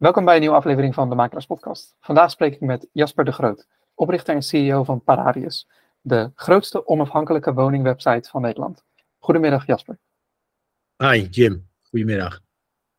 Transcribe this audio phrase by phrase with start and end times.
[0.00, 1.96] Welkom bij een nieuwe aflevering van de Makelaars Podcast.
[2.00, 5.68] Vandaag spreek ik met Jasper de Groot, oprichter en CEO van Paradius,
[6.00, 8.84] de grootste onafhankelijke woningwebsite van Nederland.
[9.18, 9.98] Goedemiddag Jasper.
[10.96, 12.40] Hi Jim, goedemiddag.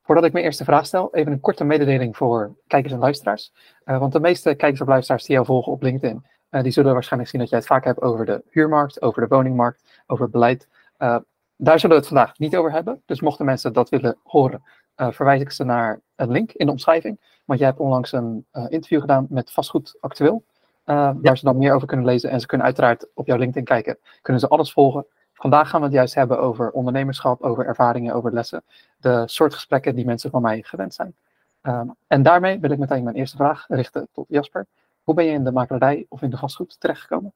[0.01, 3.53] Voordat ik mijn eerste vraag stel, even een korte mededeling voor kijkers en luisteraars.
[3.85, 6.93] Uh, want de meeste kijkers of luisteraars die jou volgen op LinkedIn, uh, die zullen
[6.93, 10.67] waarschijnlijk zien dat jij het vaak hebt over de huurmarkt, over de woningmarkt, over beleid.
[10.97, 11.17] Uh,
[11.55, 13.01] daar zullen we het vandaag niet over hebben.
[13.05, 14.63] Dus mochten mensen dat willen horen,
[15.09, 17.19] verwijs ik ze naar een link in de omschrijving.
[17.45, 20.43] Want jij hebt onlangs een uh, interview gedaan met Vastgoed Actueel.
[20.85, 21.15] Ja.
[21.21, 22.29] Waar ze dan meer over kunnen lezen.
[22.29, 23.97] En ze kunnen uiteraard op jouw LinkedIn kijken.
[24.21, 25.05] Kunnen ze alles volgen.
[25.33, 28.63] Vandaag gaan we het juist hebben over ondernemerschap, over ervaringen, over lessen.
[28.97, 31.15] De soort gesprekken die mensen van mij gewend zijn.
[31.63, 34.65] Um, en daarmee wil ik meteen mijn eerste vraag richten tot Jasper.
[35.03, 37.33] Hoe ben je in de makelaarij of in de vastgoed terechtgekomen?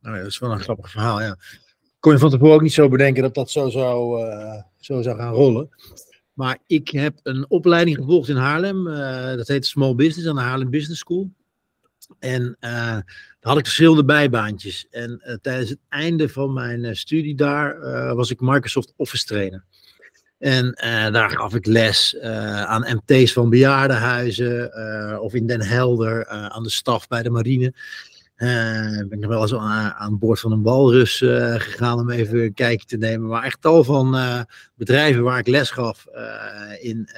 [0.00, 1.36] Nou ja, dat is wel een grappig verhaal, ja.
[2.00, 5.16] Kon je van tevoren ook niet zo bedenken dat dat zo zou, uh, zo zou
[5.16, 5.68] gaan rollen.
[6.36, 8.86] Maar ik heb een opleiding gevolgd in Haarlem.
[8.86, 11.30] Uh, dat heet Small Business aan de Haarlem Business School.
[12.18, 13.04] En uh, daar
[13.40, 14.86] had ik verschillende bijbaantjes.
[14.90, 17.78] En uh, tijdens het einde van mijn studie daar
[18.14, 19.64] was ik Microsoft Office trainer.
[20.38, 20.74] En
[21.12, 22.18] daar gaf ik les
[22.66, 27.74] aan MT's van bejaardenhuizen of in Den Helder aan de staf bij de marine.
[28.36, 32.54] Uh, ben ik wel eens aan, boord van een walrus uh, gegaan om even een
[32.54, 33.28] kijkje te nemen.
[33.28, 34.40] Maar echt tal van uh,
[34.74, 36.06] bedrijven waar ik les gaf
[36.80, 37.08] in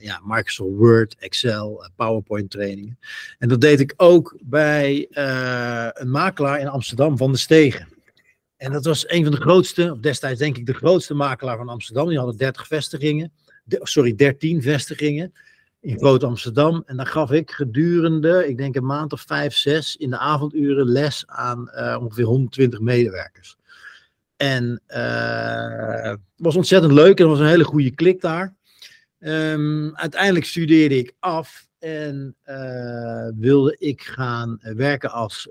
[0.00, 2.98] ja, Microsoft Word, Excel, PowerPoint trainingen.
[3.38, 5.08] En dat deed ik ook bij
[5.92, 7.88] een makelaar in Amsterdam van de Stegen.
[8.56, 12.08] En dat was een van de grootste, destijds denk ik de grootste makelaar van Amsterdam.
[12.08, 13.32] Die hadden 30 vestigingen,
[13.68, 15.32] sorry, 13 vestigingen
[15.86, 16.82] in Groot Amsterdam.
[16.86, 20.88] En daar gaf ik gedurende, ik denk een maand of vijf, zes, in de avonduren
[20.88, 23.56] les aan uh, ongeveer 120 medewerkers.
[24.36, 28.54] En het was ontzettend leuk en was een hele goede klik daar.
[29.18, 35.48] Um, uiteindelijk studeerde ik af en uh, wilde ik gaan werken als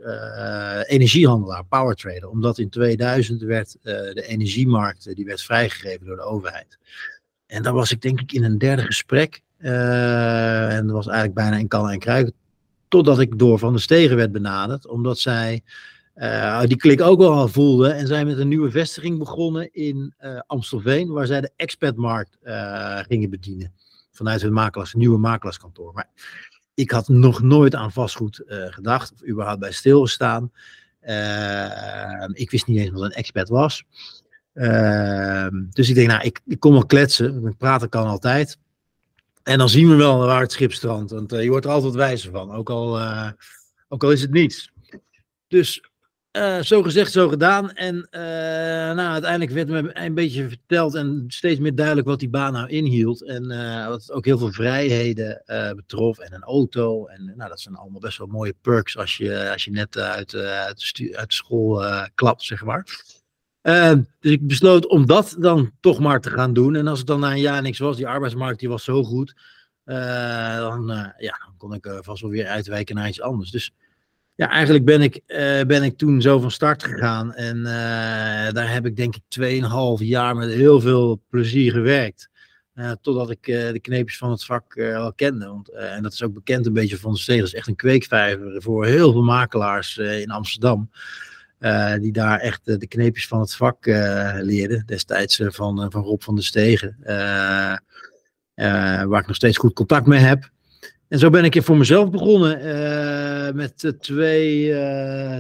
[0.88, 2.30] energiehandelaar, powertrader.
[2.30, 6.78] Omdat in 2000 werd de energiemarkt die werd vrijgegeven door de overheid.
[7.48, 9.44] En daar was ik denk ik in een derde gesprek.
[9.60, 12.32] Uh, en dat was eigenlijk bijna in kan en kruik.
[12.88, 14.88] Totdat ik door Van de Stegen werd benaderd.
[14.88, 15.64] Omdat zij
[16.16, 17.90] uh, die klik ook wel al voelde.
[17.90, 21.12] En zij met een nieuwe vestiging begonnen in uh, Amstelveen.
[21.12, 22.38] Waar zij de expertmarkt
[23.08, 23.74] gingen bedienen.
[24.12, 25.94] Vanuit hun makelaars, nieuwe makelaarskantoor.
[25.94, 26.10] Maar
[26.74, 29.14] ik had nog nooit aan vastgoed gedacht.
[29.14, 30.52] Of überhaupt bij stilgestaan.
[32.34, 33.84] ik wist niet eens wat een expert was.
[35.70, 37.56] dus ik denk, nou, ik, ik kom wel kletsen.
[37.58, 38.58] Praten kan altijd.
[39.46, 41.12] En dan zien we wel waar het schip strandt.
[41.12, 42.52] Want uh, je wordt er altijd wijzer van.
[42.52, 43.30] Ook al, uh,
[43.88, 44.72] ook al is het niets.
[45.48, 45.90] Dus
[46.38, 47.72] uh, zo gezegd, zo gedaan.
[47.72, 48.08] En
[48.96, 52.70] nou, uiteindelijk werd me een beetje verteld en steeds meer duidelijk wat die baan nou
[52.70, 53.24] inhield.
[53.24, 53.48] En
[53.88, 55.44] wat ook heel veel vrijheden
[55.76, 56.20] betrof.
[56.20, 57.06] En een auto.
[57.06, 60.36] En nou, dat zijn allemaal best wel mooie perks als je, als je net uit,
[60.36, 61.84] uit, uit school
[62.16, 63.04] klapt, zeg maar.
[63.66, 66.76] Uh, dus ik besloot om dat dan toch maar te gaan doen.
[66.76, 69.36] En als het dan na een jaar niks was, die arbeidsmarkt die was zo goed,
[69.86, 73.52] uh, dan, uh, ja, dan kon ik vast wel weer uitwijken naar iets anders.
[73.52, 73.74] Dus
[74.36, 75.22] ja, eigenlijk ben ik,
[75.68, 77.34] ben ik toen zo van start gegaan.
[77.34, 77.64] En
[78.54, 79.62] daar heb ik denk ik
[80.00, 82.30] 2,5 jaar met heel veel plezier gewerkt.
[83.02, 85.48] totdat ik de kneepjes van het vak al kende.
[85.48, 87.42] Want, en dat is ook bekend een beetje van de steden.
[87.42, 90.90] Dat is echt een kweekvijver voor heel veel makelaars in Amsterdam.
[91.66, 94.86] Uh, die daar echt uh, de kneepjes van het vak uh, leerden.
[94.86, 96.98] Destijds van, van Rob van der Stegen.
[99.06, 100.50] waar ik nog steeds goed contact mee heb.
[101.08, 103.56] En zo ben ik voor mezelf begonnen.
[103.56, 104.76] met twee,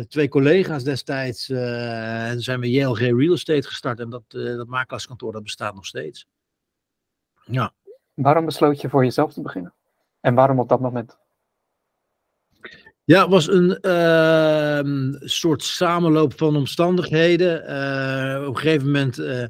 [0.08, 1.50] twee collega's destijds.
[1.50, 4.00] en zijn we JLG Real Estate gestart.
[4.00, 6.28] En dat, dat makelaarskantoor dat bestaat nog steeds.
[7.44, 7.74] Ja.
[8.14, 9.74] Waarom besloot je voor jezelf te beginnen?
[10.20, 11.18] En waarom op dat moment?
[13.06, 17.64] Ja, het was een uh, soort samenloop van omstandigheden.
[17.64, 19.44] Uh, op een gegeven moment uh,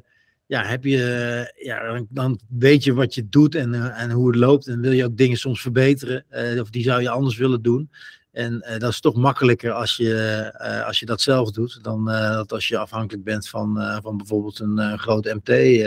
[0.46, 4.36] ja, heb je, ja, dan weet je wat je doet en, eh, en hoe het
[4.36, 4.66] loopt.
[4.66, 6.24] En wil je ook dingen soms verbeteren.
[6.60, 7.90] of die zou je anders willen doen.
[8.32, 11.78] En dat is toch makkelijker als je, als je dat zelf doet.
[11.82, 12.08] Dan
[12.46, 15.82] als je afhankelijk bent van, van bijvoorbeeld een groot MT.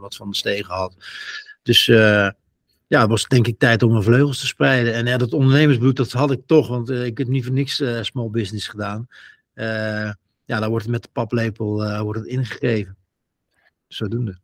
[0.00, 0.94] wat van de stegen had.
[1.62, 1.86] Dus
[2.88, 4.94] ja, het was denk ik tijd om mijn vleugels te spreiden.
[4.94, 7.80] En ja, dat ondernemersbloed, dat had ik toch, want uh, ik heb niet voor niks
[7.80, 9.08] uh, small business gedaan.
[9.54, 10.12] Uh,
[10.44, 12.96] ja, daar wordt het met de paplepel wordt het ingegeven.
[13.86, 14.38] Zodoende.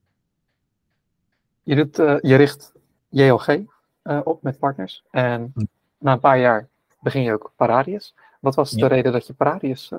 [1.62, 2.72] Je, doet, je richt
[3.08, 3.58] JLG
[4.02, 5.02] op met partners.
[5.10, 5.64] En hm.
[5.98, 6.68] na een paar jaar
[7.00, 8.14] begin je ook Paradius.
[8.40, 9.90] Wat was de reden dat je Paradius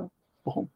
[0.41, 0.71] begon?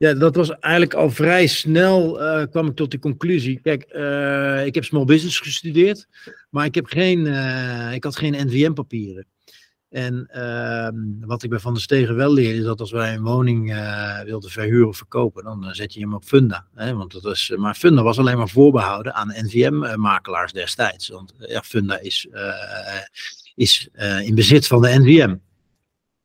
[0.00, 3.60] Ja, dat was eigenlijk al vrij snel uh, kwam ik tot de conclusie.
[3.60, 6.06] Kijk, uh, ik heb small business gestudeerd,
[6.50, 9.26] maar ik, heb geen, uh, ik had geen NVM-papieren.
[9.88, 13.22] En ehm, wat ik bij Van der Stegen wel leerde, is dat als wij een
[13.22, 13.74] woning
[14.24, 16.66] wilden verhuren of verkopen, dan zet je hem op Funda.
[16.74, 16.94] Hè?
[16.94, 21.08] Want dat is, maar Funda was alleen maar voorbehouden aan NVM-makelaars destijds.
[21.08, 22.28] Want Funda is,
[23.54, 23.88] is
[24.24, 25.36] in bezit van de NVM.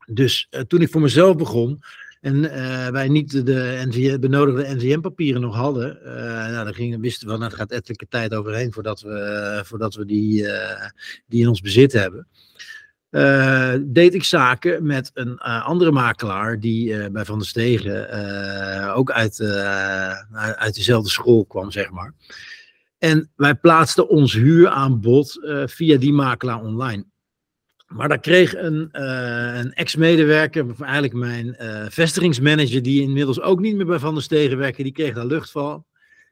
[0.06, 1.84] Dus toen ik voor mezelf begon,
[2.26, 6.14] en uh, wij niet de NVM, benodigde NVM-papieren nog hadden, uh,
[6.52, 10.46] nou, dan wisten we, nou, er gaat ettelijke tijd overheen voordat we, voordat we die,
[11.28, 12.28] die in ons bezit hebben.
[13.94, 19.42] deed ik zaken met een andere makelaar die bij Van der Stegen ook uit,
[20.56, 22.14] uit dezelfde school kwam, zeg maar.
[22.98, 27.06] En wij plaatsten ons huuraanbod via die makelaar online.
[27.88, 33.76] Maar daar kreeg een, uh, een ex-medewerker, eigenlijk mijn uh, vestigingsmanager, die inmiddels ook niet
[33.76, 35.86] meer bij Van der Stegen werkte, die kreeg daar lucht van.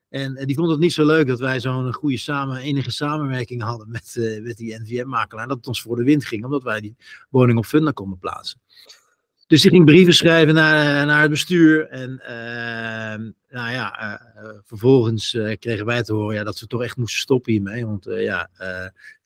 [0.09, 3.61] En uh, die vond het niet zo leuk dat wij zo'n goede samen, enige samenwerking
[3.61, 5.47] hadden met, met die NVM-makelaar.
[5.47, 6.95] Dat het ons voor de wind ging, omdat wij die
[7.29, 8.61] woning op Funda konden plaatsen.
[9.47, 11.87] Dus die ging brieven schrijven naar, naar het bestuur.
[11.87, 14.21] En ehm, nou ja,
[14.65, 17.85] vervolgens kregen wij te horen ja, dat we toch echt moesten stoppen hiermee.
[17.85, 18.49] Want ja,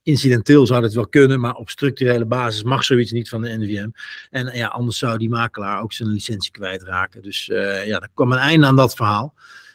[0.07, 3.89] incidenteel zou het wel kunnen, maar op structurele basis mag zoiets niet van de NVM.
[4.29, 7.21] En ja, anders zou die makelaar ook zijn licentie kwijtraken.
[7.21, 9.33] Dus uh, ja, er kwam een einde aan dat verhaal.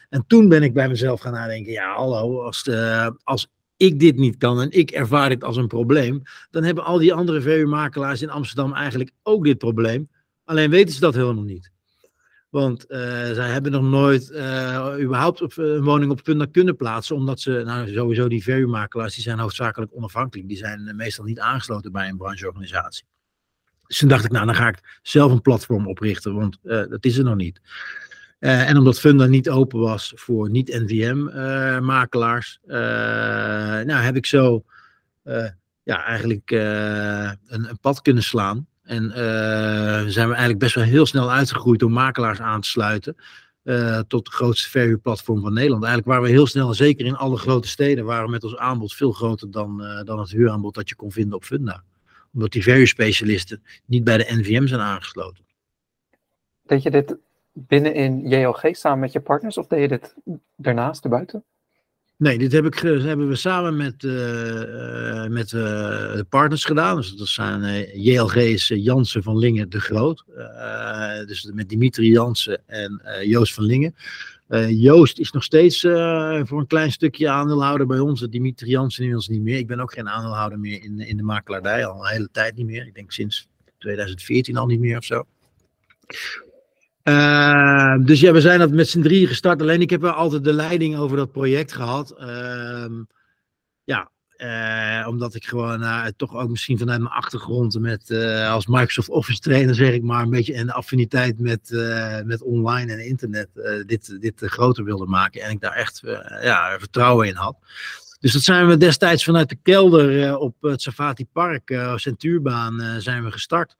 [0.09, 3.47] En toen ben ik bij mezelf gaan nadenken, ja hallo, als, de, als
[3.77, 6.21] ik dit niet kan en ik ervaar dit als een probleem,
[6.51, 10.09] dan hebben al die andere VU-makelaars in Amsterdam eigenlijk ook dit probleem.
[10.43, 11.72] Alleen weten ze dat helemaal niet.
[12.53, 12.97] Want uh,
[13.31, 17.15] zij hebben nog nooit uh, überhaupt eh, een woning op Funda kunnen plaatsen.
[17.15, 20.47] Omdat ze, nou sowieso die verhuurmakelaars, die zijn hoofdzakelijk onafhankelijk.
[20.47, 23.05] Die zijn meestal niet aangesloten bij een brancheorganisatie.
[23.87, 27.17] Dus toen dacht ik, nou dan ga ik zelf een platform oprichten, want dat is
[27.17, 27.61] er nog niet.
[28.39, 32.59] en omdat Funda niet open was voor niet-NVM-makelaars,
[33.85, 34.63] nou heb ik zo
[35.83, 38.67] ja, eigenlijk een, een pad kunnen slaan.
[38.93, 39.15] En uh,
[40.07, 43.15] zijn we eigenlijk best wel heel snel uitgegroeid door makelaars aan te sluiten.
[43.63, 45.83] Uh, tot de grootste verhuurplatform van Nederland.
[45.83, 48.93] Eigenlijk waren we heel snel, zeker in alle grote steden, waren we met ons aanbod
[48.93, 51.83] veel groter dan, uh, dan het huuraanbod dat je kon vinden op Funda.
[52.33, 55.45] Omdat die verhuurspecialisten niet bij de NVM zijn aangesloten.
[56.63, 57.17] Deed je dit
[57.53, 60.15] binnen in JLG samen met je partners of deed je dit
[60.55, 61.43] daarnaast erbuiten?
[62.17, 66.95] Nee, dit heb ik, hebben we samen met, uh, met de partners gedaan.
[66.95, 70.23] Dus dat zijn uh, JLG's Jansen van Lingen de Groot.
[71.27, 73.95] dus met Dimitri Jansen en Joost van Lingen.
[74.67, 75.79] Joost is nog steeds
[76.43, 78.21] voor een klein stukje aandeelhouder bij ons.
[78.21, 79.57] Dimitri Jansen inmiddels niet meer.
[79.57, 81.85] Ik ben ook geen aandeelhouder meer in, in de makelaardij.
[81.85, 82.87] Al een hele tijd niet meer.
[82.87, 85.23] Ik denk sinds 2014 al niet meer of zo.
[87.03, 89.61] Uh, dus ja, we zijn dat met z'n drieën gestart.
[89.61, 92.15] Alleen ik heb altijd de leiding over dat project gehad.
[92.19, 92.85] Uh,
[93.83, 98.67] ja, uh, omdat ik gewoon uh, toch ook misschien vanuit mijn achtergrond met uh, als
[98.67, 101.69] Microsoft Office trainer zeg ik maar een beetje een affiniteit met,
[102.25, 103.49] met online en internet
[103.85, 105.41] dit, dit groter wilde maken.
[105.41, 106.01] En ik daar echt
[106.41, 107.57] ja, vertrouwen in had.
[108.19, 113.31] Dus dat zijn we destijds vanuit de kelder op het Safati Park, Centuurbaan, zijn we
[113.31, 113.77] gestart.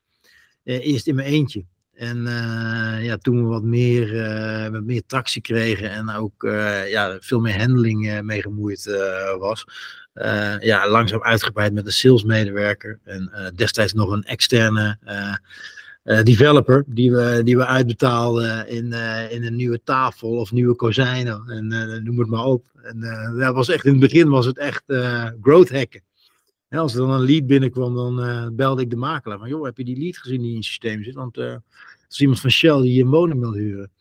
[0.64, 1.66] eerst in mijn eentje.
[1.94, 6.90] En uh, ja, toen we wat meer, uh, wat meer tractie kregen en ook uh,
[6.90, 8.86] ja, veel meer handling mee gemoeid
[9.40, 9.66] was,
[10.60, 14.98] ja, langzaam uitgebreid met een salesmedewerker en destijds nog een externe
[16.24, 18.94] developer die we, die we uitbetaalden in,
[19.30, 22.66] in een nieuwe tafel of nieuwe kozijnen en noem het maar op.
[22.84, 23.00] En
[23.38, 24.84] dat was echt in het begin was het echt
[25.42, 26.02] growth hacken.
[26.80, 29.38] Als er dan een lead binnenkwam, dan uh, belde ik de makelaar.
[29.38, 31.16] Van, joh, heb je die lead gezien die in het systeem zit?
[31.16, 31.62] Want er
[32.10, 33.92] is iemand van Shell die een woning wil huren.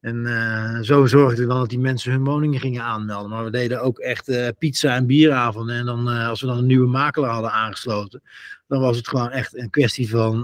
[0.00, 3.30] En uh, zo zorgden we dan dat die mensen hun woningen gingen aanmelden.
[3.30, 5.76] Maar we deden ook echt pizza- en bieravonden.
[5.76, 8.22] En dan, als we dan een nieuwe makelaar hadden aangesloten,
[8.68, 10.40] dan was het gewoon echt een kwestie van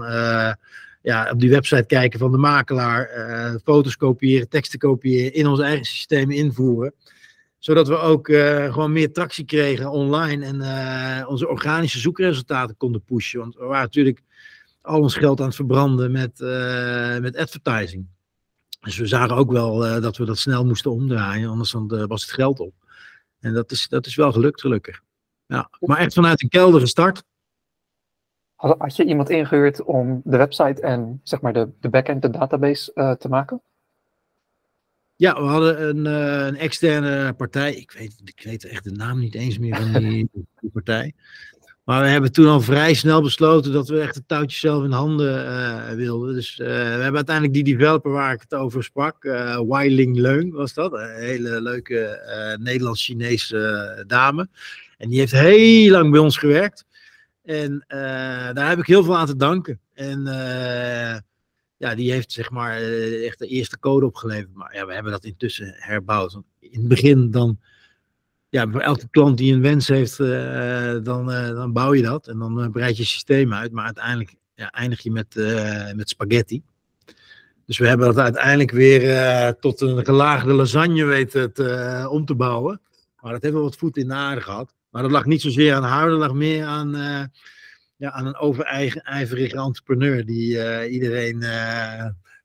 [1.01, 3.09] ja, op die website kijken van de makelaar,
[3.63, 6.93] foto's kopiëren, teksten kopiëren, in ons eigen systeem invoeren
[7.67, 13.03] zodat we ook uh, gewoon meer tractie kregen online en uh, onze organische zoekresultaten konden
[13.03, 13.39] pushen.
[13.39, 14.23] Want we waren natuurlijk
[14.81, 18.05] al ons geld aan het verbranden met, uh, met advertising.
[18.79, 22.31] Dus we zagen ook wel dat we dat snel moesten omdraaien, anders dan, was het
[22.31, 22.73] geld op.
[23.39, 25.01] En dat is, dat is wel gelukt, gelukkig.
[25.45, 27.23] Ja, maar echt vanuit een kelder gestart.
[28.55, 32.29] Had, had je iemand ingehuurd om de website en zeg maar de, de backend, de
[32.29, 33.61] database te maken?
[35.17, 37.75] Ja, we hadden een, uh, een, externe partij.
[37.75, 40.29] Ik weet, ik weet echt de naam niet eens meer van die,
[40.61, 41.13] die partij.
[41.83, 44.91] Maar we hebben toen al vrij snel besloten dat we echt het touwtje zelf in
[44.91, 46.33] handen uh, wilden.
[46.33, 50.53] Dus uh, we hebben uiteindelijk die developer waar ik het over sprak, uh, Wailing Leung
[50.53, 50.93] was dat.
[50.93, 52.19] Een hele leuke
[52.59, 54.49] Nederlands-Chinese dame.
[54.97, 56.85] En die heeft heel lang bij ons gewerkt.
[57.43, 57.85] En
[58.53, 59.79] daar heb ik heel veel aan te danken.
[59.93, 60.23] En
[61.77, 62.81] ja, die heeft zeg maar
[63.23, 64.53] echt de eerste code opgeleverd.
[64.53, 66.39] Maar ja, we hebben dat intussen herbouwd.
[66.59, 67.59] In het begin dan
[68.49, 72.27] ja, voor elke klant die een wens heeft, uh, dan, uh, dan bouw je dat
[72.27, 73.71] en dan breid je systeem uit.
[73.71, 75.35] Maar uiteindelijk ja, eindig je met,
[75.95, 76.61] met spaghetti.
[77.65, 82.81] Dus we hebben dat uiteindelijk weer tot een gelaagde lasagne weten te, om te bouwen.
[83.21, 84.73] Maar dat heeft wel wat voet in de aarde gehad.
[84.89, 86.95] Maar dat lag niet zozeer aan haar, dat lag meer aan,
[87.97, 91.39] ja, aan een overijverige entrepreneur die iedereen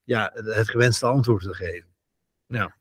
[0.04, 1.88] ja, het gewenste antwoord wil geven.
[2.46, 2.74] Ja.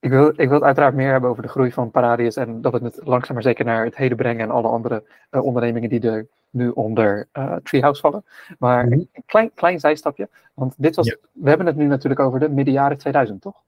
[0.00, 2.72] Ik wil, ik wil het uiteraard meer hebben over de groei van Paradius en dat
[2.72, 6.10] we het langzaam maar zeker naar het heden brengen en alle andere uh, ondernemingen die
[6.10, 7.28] er nu onder
[7.62, 8.24] Treehouse vallen.
[8.58, 8.92] Maar -hmm.
[8.92, 11.16] een klein, klein zijstapje, want dit was, ja.
[11.32, 13.62] we hebben het nu natuurlijk over de midden jaren 2000, toch?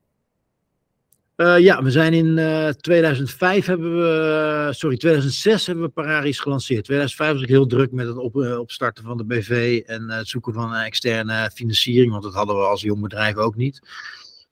[1.40, 2.34] Uh, ja, we zijn in
[2.80, 6.84] 2005 hebben we, sorry, 2006 hebben we Paradius gelanceerd.
[6.84, 10.52] 2005 was ik heel druk met het op, opstarten van de BV en het zoeken
[10.52, 13.80] van externe financiering, want dat hadden we als jong bedrijf ook niet.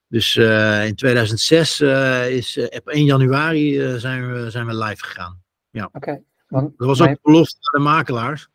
[0.09, 0.37] Dus
[0.87, 5.43] in 2006 uh, is op 1 januari zijn, we, zijn we live gegaan.
[5.71, 5.91] Ja.
[5.93, 5.97] Oké.
[5.97, 8.49] Okay, dat was ook belofte aan de makelaars.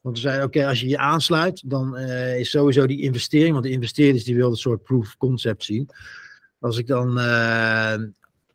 [0.00, 3.64] Want we zeiden, oké, okay, als je je aansluit, dan is sowieso die investering, want
[3.64, 5.90] de investeerders die wilden een soort proof of concept zien.
[6.64, 7.18] Als ik dan,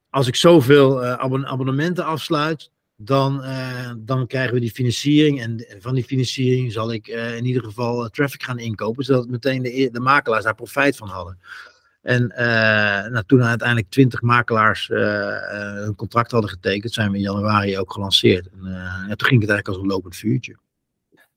[0.10, 3.44] als ik zoveel abon abonnementen afsluit, dan,
[3.98, 5.42] dan krijgen we die financiering.
[5.42, 9.90] En van die financiering zal ik in ieder geval traffic gaan inkopen, zodat meteen de,
[9.92, 11.40] de makelaars daar profijt van hadden.
[12.02, 12.28] En
[13.12, 18.48] nou, toen uiteindelijk twintig makelaars een contract hadden getekend, zijn we in januari ook gelanceerd.
[18.48, 20.58] En, toen ging het eigenlijk als een lopend vuurtje.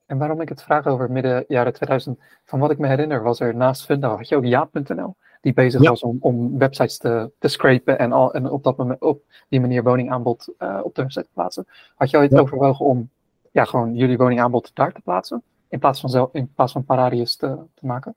[0.07, 3.41] En waarom ik het vraag over midden jaren 2000, van wat ik me herinner, was
[3.41, 5.89] er naast Funda, had je ook Jaap.nl, die bezig ja.
[5.89, 9.61] was om, om, websites te, te scrapen en, al, en op, dat moment, op die
[9.61, 10.49] manier woningaanbod
[10.83, 11.67] op de website te plaatsen.
[11.95, 12.39] Had ooit ja.
[12.39, 13.11] overwogen om
[13.53, 17.37] ja, gewoon jullie woningaanbod daar te plaatsen, in plaats van, zelf, in plaats van Paradius
[17.37, 18.15] te, te maken?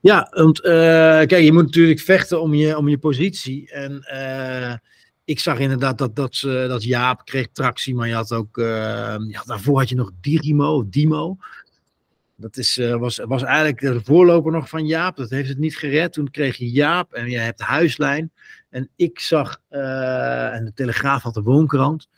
[0.00, 0.72] Ja, want uh,
[1.24, 3.70] kijk, je moet natuurlijk vechten om je, om je positie.
[3.70, 4.74] En uh,
[5.24, 8.56] ik zag inderdaad dat, dat, uh, dat Jaap kreeg tractie, maar je had ook,
[9.28, 11.36] ja, daarvoor had je nog Digimo, Dimo.
[12.36, 15.16] Dat is, was, was eigenlijk de voorloper nog van Jaap.
[15.16, 16.12] Dat heeft het niet gered.
[16.12, 18.32] Toen kreeg je Jaap en je hebt Huislijn.
[18.70, 22.08] En ik zag, en de Telegraaf had de woonkrant.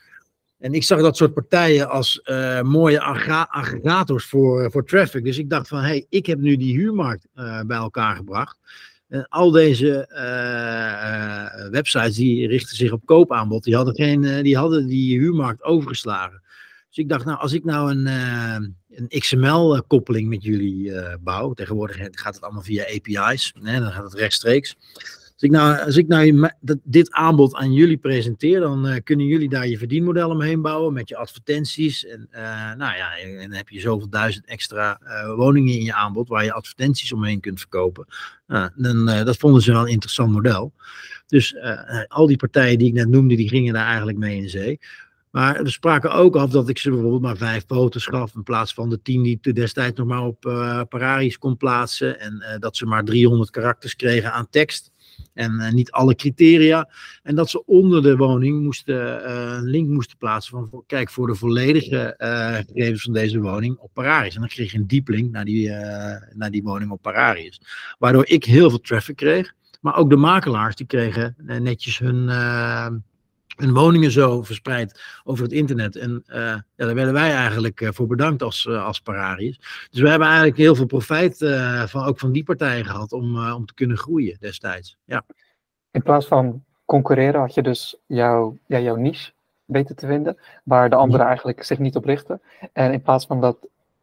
[0.58, 5.24] En ik zag dat soort partijen als uh, mooie aggregators voor, voor traffic.
[5.24, 7.26] Dus ik dacht van, hé, hey, ik heb nu die huurmarkt
[7.66, 8.58] bij elkaar gebracht.
[9.08, 10.08] En al deze
[11.70, 16.42] websites die richten zich op koopaanbod, die hadden, geen, die, hadden die huurmarkt overgeslagen.
[16.96, 18.06] Dus ik dacht, nou, als ik nou een,
[18.90, 24.14] een XML-koppeling met jullie bouw, tegenwoordig gaat het allemaal via API's, hè, dan gaat het
[24.14, 24.76] rechtstreeks.
[25.32, 26.50] Als ik nou, als ik nou
[26.82, 31.16] dit aanbod aan jullie presenteer, dan kunnen jullie daar je verdienmodel omheen bouwen met je
[31.16, 32.06] advertenties.
[32.06, 32.28] En,
[32.78, 35.00] nou ja, en dan heb je zoveel duizend extra
[35.36, 38.06] woningen in je aanbod waar je advertenties omheen kunt verkopen.
[38.74, 40.72] dan, dat vonden ze wel een interessant model.
[41.26, 41.56] Dus
[42.08, 44.78] al die partijen die ik net noemde, die gingen daar eigenlijk mee in zee.
[45.36, 48.74] Maar we spraken ook af dat ik ze bijvoorbeeld maar vijf foto's gaf in plaats
[48.74, 52.20] van de tien die destijds nog maar op uh, Pararis kon plaatsen.
[52.20, 54.92] En uh, dat ze maar 300 karakters kregen aan tekst
[55.34, 56.90] en uh, niet alle criteria.
[57.22, 61.34] En dat ze onder de woning moesten, een link moesten plaatsen van kijk voor de
[61.34, 62.14] volledige
[62.66, 64.34] gegevens van deze woning op Pararis.
[64.34, 65.70] En dan kreeg je een dieplink naar die,
[66.32, 67.60] naar die woning op Pararis.
[67.98, 69.52] Waardoor ik heel veel traffic kreeg.
[69.80, 72.28] Maar ook de makelaars die kregen netjes hun
[73.56, 75.96] hun woningen zo verspreid over het internet.
[75.96, 79.58] En uh, ja, daar werden wij eigenlijk uh, voor bedankt als, uh, als Pararius.
[79.90, 81.38] Dus we hebben eigenlijk heel veel profijt
[81.86, 84.96] van, ook van die partijen gehad om, om te kunnen groeien destijds.
[85.04, 85.24] Ja.
[85.90, 89.32] In plaats van concurreren had je dus jouw, ja, jouw niche
[89.64, 92.40] weten te vinden, waar de anderen eigenlijk zich niet op richten.
[92.72, 93.56] En in plaats van dat,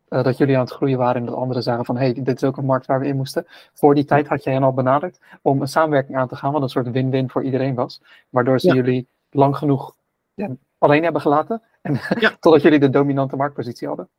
[0.08, 2.44] dat jullie aan het groeien waren en dat anderen zagen van hé, hey, dit is
[2.44, 3.46] ook een markt waar we in moesten.
[3.74, 6.62] Voor die tijd had jij hen al benaderd om een samenwerking aan te gaan, wat
[6.62, 8.02] een soort win-win voor iedereen was.
[8.30, 8.74] Waardoor ze ja.
[8.74, 9.96] jullie lang genoeg
[10.34, 11.62] ja, alleen hebben gelaten.
[11.82, 12.38] En ja.
[12.40, 14.10] totdat jullie de dominante marktpositie hadden.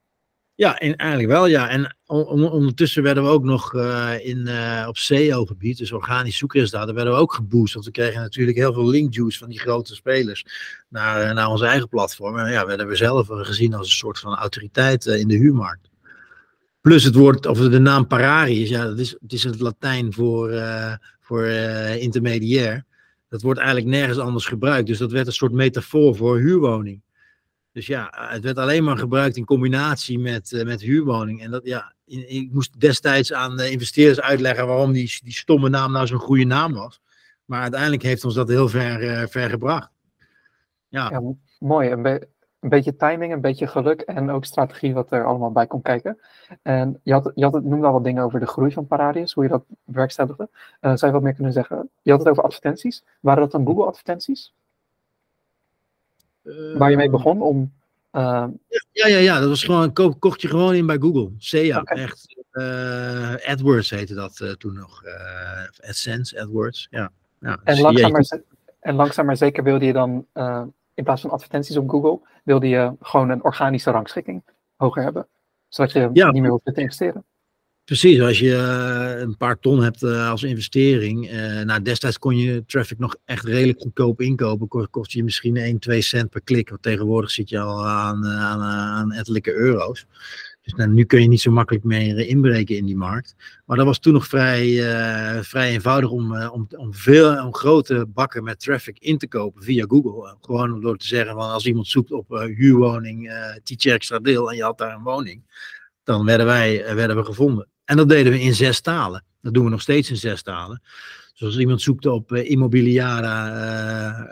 [0.56, 1.68] Ja, in, eigenlijk wel, ja.
[1.68, 6.94] En on, ondertussen werden we ook nog uh, in, uh, op SEO-gebied, dus organisch zoekresultaten,
[6.94, 7.75] werden we ook geboost.
[7.75, 10.44] Want we kregen natuurlijk heel veel linkjuice van die grote spelers
[10.88, 12.38] naar, eh, naar onze eigen platform.
[12.38, 15.88] En ja, werden we zelf gezien als een soort van autoriteit in de huurmarkt.
[16.80, 20.52] Plus het woord, of de naam Pararius, ja, dat is, het is het Latijn voor,
[21.21, 21.47] voor
[21.99, 22.85] intermediair
[23.35, 24.87] dat wordt eigenlijk nergens anders gebruikt.
[24.87, 27.03] Dus dat werd een soort metafoor voor huurwoning.
[27.73, 31.43] Dus ja, het werd alleen maar gebruikt in combinatie met, uh, met huurwoning.
[31.43, 35.93] En dat, ja, ik moest destijds aan de investeerders uitleggen waarom die, die stomme naam
[35.93, 37.00] nou zo'n goede naam was.
[37.45, 39.91] Maar uiteindelijk heeft ons dat heel ver, uh, ver gebracht.
[40.88, 41.11] Ja.
[41.11, 41.21] ja
[41.59, 42.19] mooi.
[42.64, 45.66] Een, be een, beetje timing, een beetje geluk en ook strategie wat er allemaal bij
[45.66, 46.18] komt kijken.
[46.62, 49.33] En je, had, je had het, noemde al wat dingen over de groei van Paradius,
[49.33, 50.49] hoe je dat bewerkstelligde.
[50.52, 51.90] Uh, zou je wat meer kunnen zeggen?
[52.02, 53.04] Je had het over advertenties.
[53.21, 54.52] Waren dat dan Google advertenties?
[56.76, 57.73] Waar je mee begon om
[58.12, 58.47] uh,
[58.90, 61.30] ja, ja, ja, dat was gewoon, ko kocht je gewoon in bij Google.
[61.38, 62.02] SEA, okay.
[62.02, 62.44] echt.
[62.52, 65.02] Uh, AdWords heette dat toen nog.
[65.88, 67.11] AdSense, AdWords, ja.
[67.40, 68.40] ja en, langzaam maar,
[68.80, 70.26] en langzaam maar zeker wilde je dan,
[70.95, 74.43] in plaats van advertenties op Google, wilde je gewoon een organische rangschikking
[74.77, 75.29] hoger hebben.
[75.69, 76.31] Zodat je ja.
[76.31, 77.25] niet meer hoeft te investeren.
[77.85, 81.31] Precies, als je uh, een paar ton hebt uh, als investering.
[81.31, 84.69] Uh, nou, destijds kon je traffic nog echt redelijk goedkoop inkopen.
[84.69, 86.69] Kost, kost je misschien 1, 2 cent per klik.
[86.69, 90.07] Want tegenwoordig zit je al aan, aan, aan ettelijke euro's.
[90.64, 93.35] Dus nou, nu kun je niet zo makkelijk meer inbreken in die markt.
[93.66, 94.83] Maar dat was toen nog vrij,
[95.42, 99.85] vrij eenvoudig om, om, om, veel, om grote bakken met traffic in te kopen via
[99.88, 100.37] Google.
[100.40, 104.62] Gewoon door te zeggen van als iemand zoekt op huurwoning, teacher extra deel en je
[104.62, 105.42] had daar een woning.
[106.04, 107.68] Dan werden wij werden we gevonden.
[107.85, 109.25] En dat deden we in zes talen.
[109.40, 110.83] Dat doen we nog steeds in zes talen.
[111.33, 113.49] Dus als iemand zoekt op uh, Immobiliara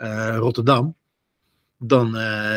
[0.01, 0.95] uh, uh, Rotterdam,
[1.85, 2.11] dan,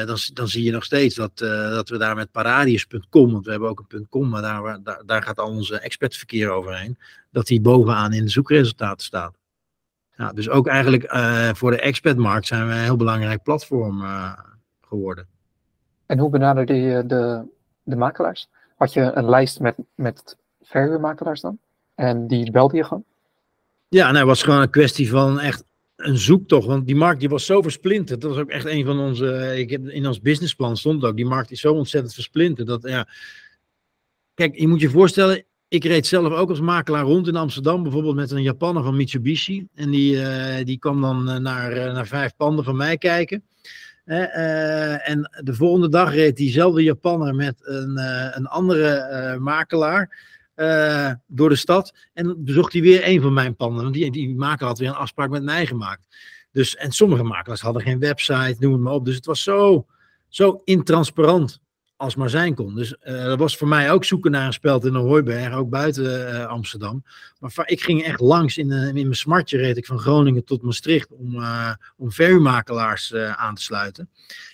[0.07, 3.69] dan, dan zie je nog steeds dat, dat we daar met paradius.com, want we hebben
[3.69, 6.99] ook een .com, maar daar, daar, daar gaat al onze expertverkeer overheen,
[7.31, 9.35] dat die bovenaan in de zoekresultaten staat.
[10.17, 11.17] Ja, dus ook eigenlijk
[11.57, 14.03] voor de expertmarkt zijn we een heel belangrijk platform
[14.81, 15.27] geworden.
[16.07, 17.43] En hoe benaderde je de,
[17.83, 18.49] de makelaars?
[18.77, 21.59] Had je een lijst met, met verhuurmakelaars dan?
[21.95, 23.05] En die belde je gewoon?
[23.89, 25.65] Ja, nou, het was gewoon een kwestie van echt
[26.07, 26.67] een zoektocht.
[26.67, 28.21] Want die markt die was zo versplinterd.
[28.21, 29.55] Dat was ook echt een van onze.
[29.59, 31.17] Ik heb, in ons businessplan stond ook.
[31.17, 32.69] Die markt is zo ontzettend versplinterd.
[32.69, 33.09] Dat ja.
[34.35, 35.45] Kijk, je moet je voorstellen.
[35.69, 37.83] Ik reed zelf ook als makelaar rond in Amsterdam.
[37.83, 39.67] Bijvoorbeeld met een Japaner van Mitsubishi.
[39.75, 43.43] En die, uh, die kwam dan uh, naar, naar vijf panden van mij kijken.
[44.05, 47.99] en de volgende dag reed diezelfde Japaner met een,
[48.37, 50.36] een andere makelaar.
[50.57, 51.95] Uh, door de stad.
[52.13, 53.83] En bezocht hij weer een van mijn panden.
[53.83, 56.07] Want die, die makelaar had weer een afspraak met mij gemaakt.
[56.53, 59.05] Dus, en sommige makelaars hadden geen website, noem het maar op.
[59.05, 59.87] Dus het was zo,
[60.29, 61.61] zo intransparant
[61.97, 62.75] als maar zijn kon.
[62.75, 66.05] Dus dat was voor mij ook zoeken naar een speld in een hooiberg, ook buiten
[66.05, 67.05] uh, Amsterdam.
[67.39, 71.11] Maar ik ging echt langs, in, in mijn smartje reed ik van Groningen tot Maastricht
[71.11, 71.37] om,
[71.97, 74.11] om aan te sluiten.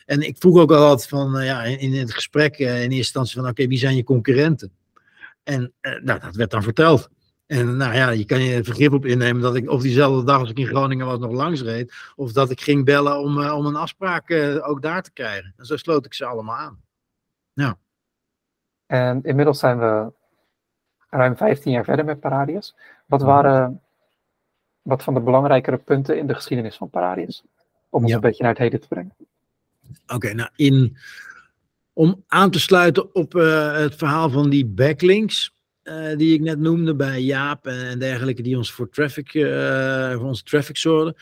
[0.06, 3.48] En ik vroeg ook altijd van, ja, in, in, het gesprek in eerste instantie van,
[3.48, 4.72] oké, wie zijn je concurrenten?
[5.42, 7.08] En uh, nou, dat werd dan verteld.
[7.46, 10.50] En nou ja, je kan je vergif op innemen dat ik of diezelfde dag als
[10.50, 11.94] ik in Groningen was nog langs reed.
[12.16, 15.54] Of dat ik ging bellen om, uh, om een afspraak uh, ook daar te krijgen.
[15.56, 16.80] En zo sloot ik ze allemaal aan.
[17.52, 17.78] Ja.
[18.86, 20.12] En inmiddels zijn we
[21.10, 22.74] ruim 15 jaar verder met Paradius.
[23.06, 23.82] Wat waren
[24.82, 27.42] wat van de belangrijkere punten in de geschiedenis van Paradius?
[27.88, 28.14] Om ons ja.
[28.14, 29.14] een beetje naar het heden te brengen.
[30.02, 30.96] Oké, okay, nou in
[31.92, 35.54] om aan te sluiten op uh, het verhaal van die backlinks.
[35.82, 40.12] Uh, die ik net noemde bij Jaap en, en dergelijke, die ons voor traffic, uh,
[40.12, 41.14] voor onze traffic zorgden,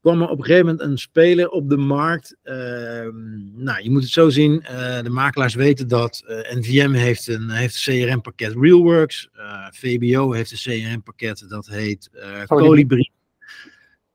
[0.00, 2.36] kwam er op een gegeven moment een speler op de markt.
[2.42, 4.64] Ehm, nou, je moet het zo zien,
[5.02, 9.28] de makelaars weten dat NVM heeft een, heeft een CRM-pakket Realworks,
[9.70, 12.10] VBO heeft een CRM-pakket dat heet
[12.46, 13.10] Colibri.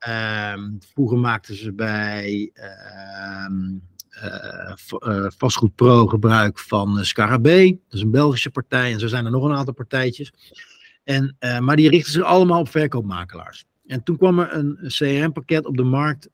[0.08, 3.78] Um, vroeger maakten ze bij ehm,
[4.24, 7.70] uh, vastgoed pro gebruik van Scarabee.
[7.70, 10.32] Dat is een Belgische partij en zo zijn er nog een aantal partijtjes.
[11.04, 13.64] En, maar die richten zich allemaal op verkoopmakelaars.
[13.86, 16.28] En toen kwam er een CRM-pakket op de markt,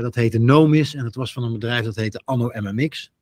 [0.00, 0.94] dat heette Nomis.
[0.94, 3.12] En dat was van een bedrijf dat heette Anno MMX.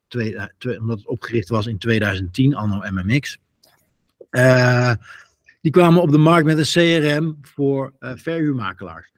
[0.79, 3.39] Omdat het opgericht was in 2010, Anno MMX.
[5.61, 9.11] die kwamen op de markt met een CRM voor verhuurmakelaars.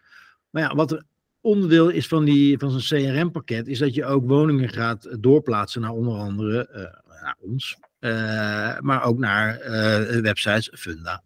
[0.50, 1.02] Maar ja, wat er
[1.42, 5.90] onderdeel is van, die, van zo'n CRM-pakket, is dat je ook woningen gaat doorplaatsen naar
[5.90, 11.22] onder andere uh, naar ons, uh, maar ook naar uh, websites, Funda,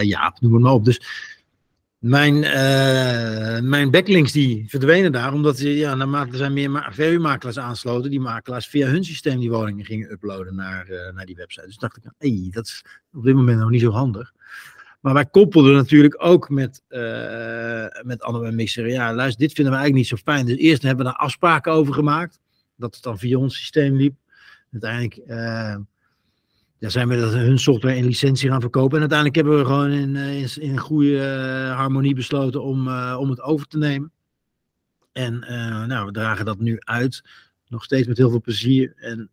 [0.00, 0.84] ja, noem maar op.
[0.84, 1.00] Dus
[1.98, 2.38] mijn,
[3.68, 8.66] mijn backlinks die verdwenen daar, omdat ja, naarmate er zijn meer verhuurmakelaars aansloten, die makelaars
[8.66, 11.66] via hun systeem die woningen gingen uploaden naar, naar die website.
[11.66, 14.32] Dus dacht ik, hey, dat is op dit moment nog niet zo handig.
[15.00, 18.88] Maar wij koppelden natuurlijk ook met, uh, met Anne Mixer.
[18.88, 20.46] Ja, luister, dit vinden we eigenlijk niet zo fijn.
[20.46, 22.40] Dus eerst hebben we daar afspraken over gemaakt.
[22.76, 24.16] Dat het dan via ons systeem liep.
[24.72, 25.76] Uiteindelijk uh,
[26.78, 28.94] ja, zijn we dat hun software in licentie gaan verkopen.
[28.94, 31.20] En uiteindelijk hebben we gewoon in, eh, in, goede
[31.74, 34.12] harmonie besloten om, om het over te nemen.
[35.12, 35.38] En
[35.86, 37.22] nou, we dragen dat nu uit
[37.68, 38.92] Nog steeds met heel veel plezier.
[38.96, 39.28] En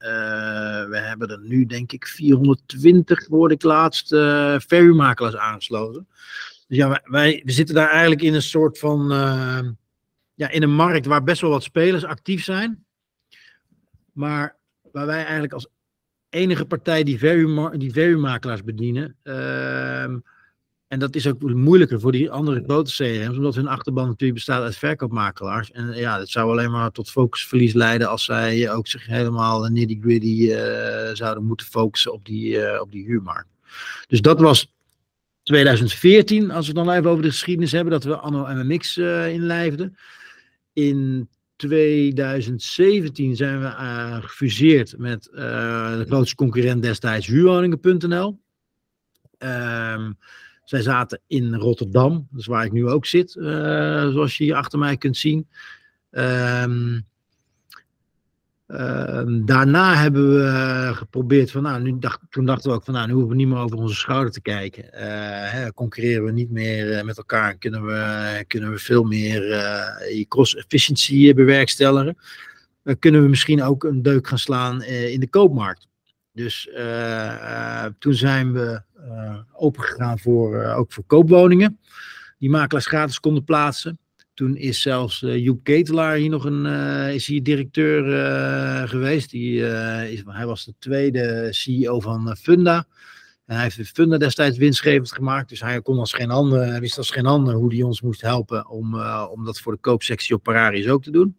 [0.90, 6.08] we hebben er nu, denk ik, 420, hoorde ik laatst, uh, verhuurmakelaars aangesloten.
[6.68, 9.08] Dus ja, wij, we zitten daar eigenlijk in een soort van,
[10.34, 12.86] ja, in een markt waar best wel wat spelers actief zijn.
[14.12, 14.58] Maar
[14.92, 15.68] waar wij eigenlijk als
[16.30, 19.16] enige partij die, verhuurma die verhuurmakelaars bedienen.
[19.24, 20.18] Ehm,
[20.88, 24.64] en dat is ook moeilijker voor die andere grote CRM's, omdat hun achterban natuurlijk bestaat
[24.64, 25.72] uit verkoopmakelaars.
[25.72, 30.48] En ja, dat zou alleen maar tot focusverlies leiden als zij ook zich helemaal nitty-gritty
[30.52, 30.58] uh,
[31.14, 33.50] zouden moeten focussen op die, uh, op die huurmarkt.
[34.08, 34.74] Dus dat was
[35.44, 39.98] 2014, als we dan even over de geschiedenis hebben, dat we Anno MMX uh, inlijfden.
[40.74, 43.68] In 2017 zijn we
[44.22, 45.38] gefuseerd met uh,
[45.98, 48.40] de grootste concurrent destijds, huurwoningen.nl.
[49.40, 50.18] Um,
[50.66, 53.46] zij zaten in Rotterdam, is waar ik nu ook zit, uh,
[54.10, 55.48] zoals je hier achter mij kunt zien.
[56.12, 57.06] Um,
[58.68, 61.98] Ehm, daarna hebben we eh, geprobeerd van, nou, nu
[62.30, 64.42] toen dachten we ook van, nou, nu hoeven we niet meer over onze schouder te
[64.42, 64.84] kijken.
[64.84, 65.00] Uh,
[65.52, 69.42] hè, concurreren we niet meer uh, met elkaar, kunnen we, kunnen we veel meer
[70.16, 72.18] je cost efficiency bewerkstelligen.
[73.00, 75.88] Kunnen we misschien ook een deuk gaan slaan in de koopmarkt.
[76.32, 76.70] Dus
[78.00, 78.82] toen zijn we
[79.54, 81.80] opengegaan voor, ook voor koopwoningen.
[82.38, 84.00] Die makelaars gratis konden plaatsen.
[84.36, 89.30] Toen is zelfs uh, Joep Ketelaar hier nog een, uh, is hier directeur uh, geweest.
[89.30, 89.60] Die,
[90.10, 92.86] is, hij was de tweede CEO van Funda.
[93.46, 95.50] En hij heeft Funda destijds winstgevend gemaakt.
[95.50, 98.68] Dus hij kon als geen ander, wist als geen ander hoe hij ons moest helpen
[98.68, 101.38] om, om dat voor de koopsectie op Pararis ook te doen.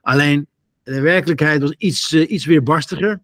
[0.00, 0.46] Alleen
[0.82, 3.22] de werkelijkheid was iets, iets weerbarstiger.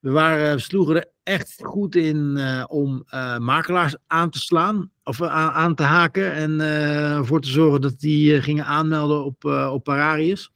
[0.00, 5.20] We, waren, sloegen er echt goed in uh, om uh, makelaars aan te slaan of
[5.20, 10.52] uh, aan te haken en ervoor te zorgen dat die gingen aanmelden op, op Pararius.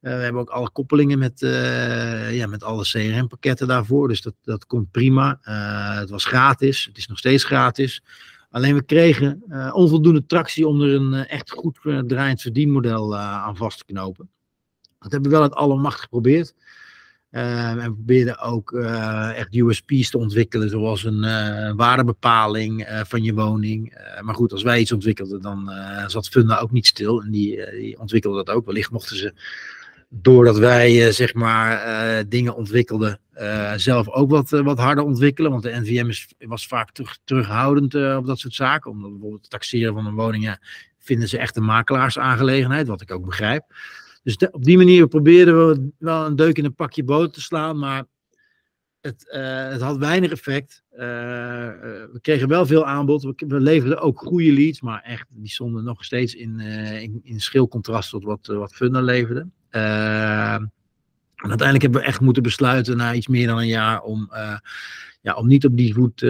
[0.00, 1.40] we hebben ook alle koppelingen met,
[2.30, 5.38] ja, met alle CRM-pakketten daarvoor, dus dat, dat komt prima.
[6.00, 8.02] het was gratis, het is nog steeds gratis.
[8.50, 13.84] Alleen we kregen onvoldoende tractie om er een echt goed draaiend verdienmodel aan vast te
[13.84, 14.30] knopen.
[14.98, 16.54] Dat hebben we wel het allermacht geprobeerd.
[17.34, 23.34] Uh, en probeerden ook uh, echt USP's te ontwikkelen, zoals een uh, waardebepaling van je
[23.34, 23.98] woning.
[24.20, 25.70] maar goed, als wij iets ontwikkelden, dan
[26.06, 27.22] zat Funda ook niet stil.
[27.22, 28.66] En die, die ontwikkelden dat ook.
[28.66, 29.34] Wellicht mochten ze,
[30.08, 33.20] doordat wij zeg maar dingen ontwikkelden,
[33.76, 35.50] zelf ook wat, wat harder ontwikkelen.
[35.50, 36.12] Want de NVM
[36.46, 38.90] was vaak terug, terughoudend op dat soort zaken.
[38.90, 40.58] Omdat bijvoorbeeld het taxeren van een woning, ja,
[40.98, 43.64] vinden ze echt een makelaarsaangelegenheid, wat ik ook begrijp.
[44.24, 47.78] Dus op die manier probeerden we wel een deuk in een pakje boter te slaan,
[47.78, 48.04] maar
[49.00, 50.82] het, uh, het had weinig effect.
[50.92, 53.22] Uh, we kregen wel veel aanbod.
[53.22, 57.40] We, we, leverden ook goede leads, maar echt, die stonden nog steeds in, in, in
[57.40, 59.46] schil contrast tot wat, wat Funda leverde.
[59.70, 60.70] en
[61.36, 64.30] uiteindelijk hebben we echt moeten besluiten na iets meer dan een jaar om,
[65.20, 66.22] ja, om niet op die voet,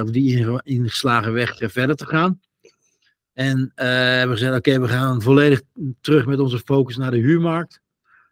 [0.00, 2.40] op die ingeslagen weg verder te gaan.
[3.36, 3.86] En uh,
[4.22, 5.62] we gezegd, oké, we gaan volledig
[6.00, 7.80] terug met onze focus naar de huurmarkt.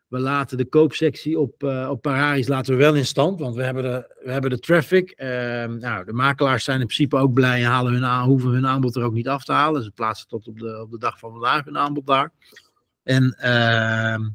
[0.09, 3.63] We laten de koopsectie op, uh, op Pararis laten we wel in stand, want we
[3.63, 5.15] hebben de, we hebben de traffic.
[5.17, 5.29] Uh,
[5.65, 8.97] nou, de makelaars zijn in principe ook blij en halen hun aan, hoeven hun aanbod
[8.97, 9.83] er ook niet af te halen.
[9.83, 12.33] Ze plaatsen tot op de, op de dag van vandaag hun aanbod daar.
[13.03, 14.29] En ehm,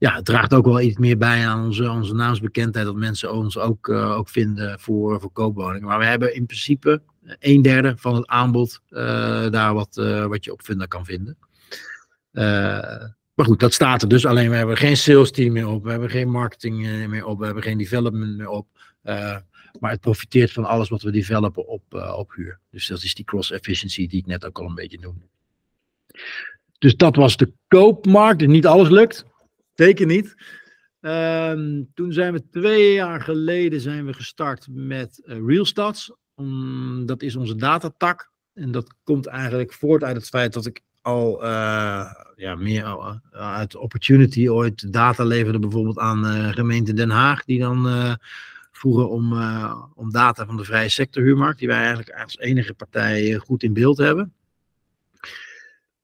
[0.00, 3.58] ja, het draagt ook wel iets meer bij aan onze, onze naamsbekendheid, dat mensen ons
[3.58, 5.88] ook, uh, ook vinden voor, voor koopwoningen.
[5.88, 7.02] Maar we hebben in principe
[7.38, 9.00] een derde van het aanbod uh,
[9.50, 9.94] daar wat,
[10.28, 11.36] wat je op Funda kan vinden.
[13.34, 14.26] maar goed, dat staat er dus.
[14.26, 17.44] Alleen we hebben geen sales team meer op, we hebben geen marketing meer op, we
[17.44, 18.66] hebben geen development meer op.
[19.80, 21.82] maar het profiteert van alles wat we developen op,
[22.16, 22.58] op huur.
[22.70, 25.28] Dus dat is die cross efficiency die ik net ook al een beetje noemde.
[26.78, 28.38] Dus dat was de koopmarkt.
[28.38, 29.28] Dus niet alles lukt.
[29.80, 30.34] Zeker niet.
[31.00, 36.12] Um, toen zijn we twee jaar geleden zijn we gestart met uh, RealStats.
[37.04, 38.30] Dat is onze datatak.
[38.54, 43.16] En dat komt eigenlijk voort uit het feit dat ik al uh, ja, meer uh,
[43.32, 47.88] uit Opportunity ooit data leverde, bijvoorbeeld aan gemeente Den Haag, die dan
[48.72, 49.32] vroegen om,
[49.94, 53.98] om data van de vrije sectorhuurmarkt, die wij eigenlijk als enige partij goed in beeld
[53.98, 54.32] hebben.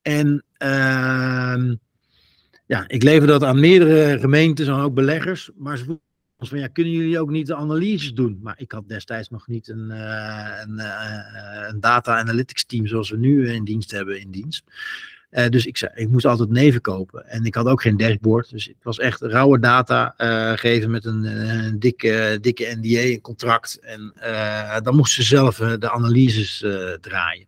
[0.03, 1.75] En ehm,
[2.67, 5.51] ja, ik lever dat aan meerdere gemeentes en ook beleggers.
[5.57, 6.05] Maar ze vroegen
[6.39, 8.39] van, ja, kunnen jullie ook niet de analyses doen?
[8.43, 13.11] Maar ik had destijds nog niet een, uh, een, uh, een, data analytics team zoals
[13.11, 14.65] we nu in dienst hebben in dienst.
[15.31, 17.27] Uh, dus ik, zei, ik moest altijd neven kopen.
[17.27, 18.51] En ik had ook geen dashboard.
[18.51, 20.15] Dus het was echt rauwe data
[20.57, 23.79] geven met een, een, dikke, dikke NDA, een contract.
[23.81, 24.15] En
[24.83, 26.65] dan moesten ze zelf de analyses
[27.01, 27.47] draaien.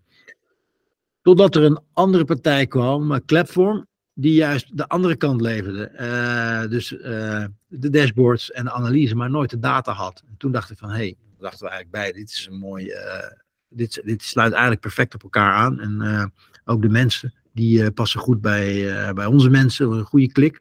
[1.22, 3.86] Totdat er een andere partij kwam, Clapform
[4.20, 5.90] die juist de andere kant leverde.
[6.00, 10.22] Uh, dus uh, de dashboards en de analyse, maar nooit de data had.
[10.28, 12.86] En toen dacht ik van, hé, hey, dachten we eigenlijk bij, dit is een mooi,
[12.86, 13.30] uh,
[13.68, 15.80] dit, dit sluit eigenlijk perfect op elkaar aan.
[15.80, 16.32] En
[16.64, 20.60] ook de mensen, die passen goed bij, bij onze mensen, een goede klik.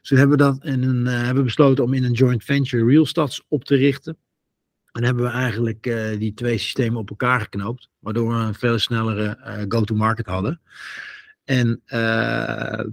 [0.00, 3.64] Dus we hebben, dat in een, hebben besloten om in een joint venture RealStats op
[3.64, 4.16] te richten.
[4.92, 5.82] En hebben we eigenlijk
[6.18, 10.60] die twee systemen op elkaar geknoopt, waardoor we een veel snellere go-to-market hadden.
[11.46, 12.84] En uh,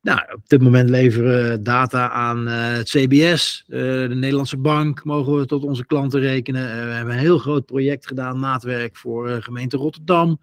[0.00, 5.36] nou, op dit moment leveren data aan uh, het CBS, uh, de Nederlandse Bank, mogen
[5.36, 6.62] we tot onze klanten rekenen.
[6.86, 10.40] we hebben een heel groot project gedaan, maatwerk voor gemeente Rotterdam.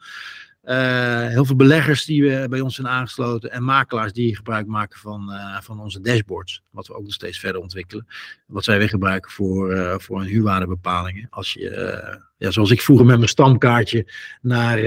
[0.69, 4.99] Uh, heel veel beleggers die we bij ons zijn aangesloten en makelaars die gebruik maken
[4.99, 6.61] van, uh, van onze dashboards.
[6.71, 8.07] Wat we ook nog steeds verder ontwikkelen.
[8.45, 11.27] Wat zij weer gebruiken voor, uh, voor een huurwaardebepalingen.
[11.29, 14.79] Als je, ja, zoals ik vroeger met mijn stamkaartje naar,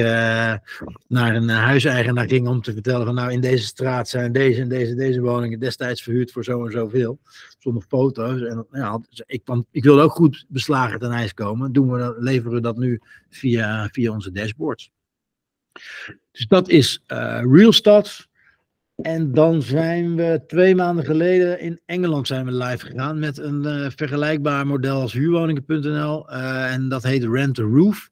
[1.09, 4.69] naar een huiseigenaar ging om te vertellen van nou in deze straat zijn deze en
[4.69, 7.21] deze, deze woningen destijds verhuurd voor zo en zoveel.
[7.59, 8.41] Zonder foto's.
[8.41, 11.73] En, ja, ik, ik wilde ook goed beslagen ten ijs komen.
[11.73, 14.91] Doen we leveren we dat nu via, via onze dashboards.
[16.31, 18.31] Dus dat is uh, RealStats.
[18.97, 23.63] En dan zijn we twee maanden geleden in Engeland zijn we live gegaan met een
[23.63, 26.31] uh, vergelijkbaar model als huurwoningen.nl.
[26.31, 28.11] Uh, en dat heet Rent a Roof.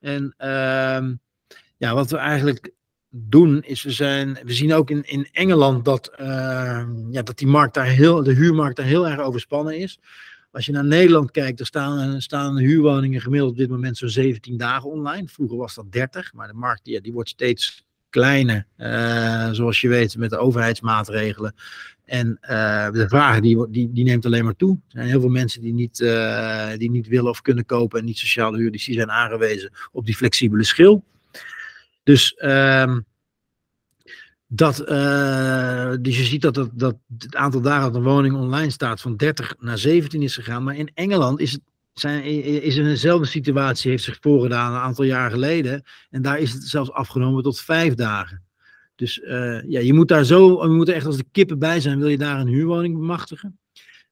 [0.00, 1.14] En ehm,
[1.76, 2.72] ja, wat we eigenlijk
[3.10, 7.46] doen is we zijn, we zien ook in, in Engeland dat, ehm, ja, dat die
[7.46, 9.98] markt daar heel, de huurmarkt daar heel erg overspannen is.
[10.54, 14.56] Als je naar Nederland kijkt, er staan, staan huurwoningen gemiddeld op dit moment zo'n 17
[14.56, 15.28] dagen online.
[15.28, 18.66] Vroeger was dat 30, maar de markt die, die wordt steeds kleiner.
[18.78, 21.54] Uh, zoals je weet, met de overheidsmaatregelen.
[22.04, 24.70] En uh, de vraag die, die, neemt alleen maar toe.
[24.70, 28.04] Er zijn heel veel mensen die niet, uh, die niet willen of kunnen kopen en
[28.04, 31.04] niet sociale huur, die zijn aangewezen op die flexibele schil.
[32.02, 32.96] Dus uh,
[34.54, 38.70] dat, uh, dus je ziet dat, dat, dat het aantal dagen dat een woning online
[38.70, 40.64] staat van 30 naar 17 is gegaan.
[40.64, 41.60] Maar in Engeland is, het,
[41.92, 42.24] zijn,
[42.62, 45.82] is er eenzelfde situatie, heeft zich voorgedaan een aantal jaar geleden.
[46.10, 48.42] En daar is het zelfs afgenomen tot vijf dagen.
[48.94, 51.80] Dus uh, ja, je moet daar zo, je moet er echt als de kippen bij
[51.80, 53.58] zijn, wil je daar een huurwoning bemachtigen.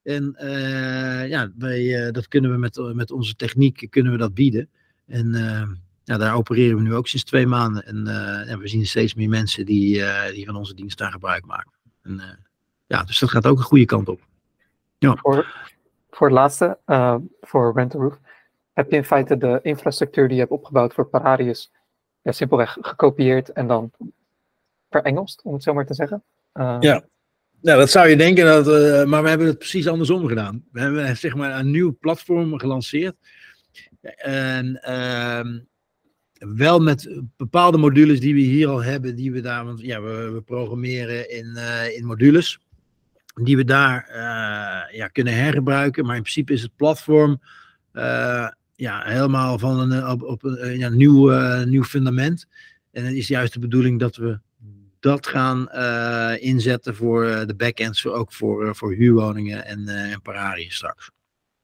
[0.03, 4.69] En uh, ja, wij, dat kunnen we met, met onze techniek kunnen we dat bieden.
[5.07, 5.31] En
[6.05, 7.87] ja, daar opereren we nu ook sinds twee maanden.
[7.87, 11.13] En, uh, en we zien steeds meer mensen die, uh, die van onze dienst daar
[11.13, 11.73] gebruik maken.
[12.03, 12.25] En, uh,
[12.87, 14.21] ja, dus dat gaat ook een goede kant op.
[14.99, 15.17] Ja.
[15.17, 15.71] Voor,
[16.11, 16.79] voor het laatste,
[17.41, 18.19] voor Rent Roof,
[18.73, 21.73] heb je in feite de infrastructuur die je hebt opgebouwd voor Pararius
[22.23, 23.91] ja, simpelweg gekopieerd en dan
[24.91, 26.23] verengelst, om het zo maar te zeggen?
[26.81, 27.05] ja.
[27.61, 28.67] Nou, dat zou je denken, dat,
[29.07, 30.65] maar we hebben het precies andersom gedaan.
[30.73, 33.15] We hebben zeg maar een nieuw platform gelanceerd.
[34.17, 35.59] En ehm,
[36.49, 40.43] wel met bepaalde modules die we hier al hebben, die we daar, want ja, we,
[40.45, 42.59] programmeren in, uh, in modules,
[43.35, 46.05] die we daar uh, ja, kunnen hergebruiken.
[46.05, 47.41] Maar in principe is het platform
[47.93, 51.31] uh, ja, helemaal van een, op, op een ja, nieuw,
[51.65, 52.47] nieuw fundament.
[52.91, 54.39] En het is juist de bedoeling dat we
[55.01, 55.71] dat gaan
[56.39, 60.21] inzetten voor de backends, ook voor, voor huurwoningen en, en
[60.69, 61.11] straks.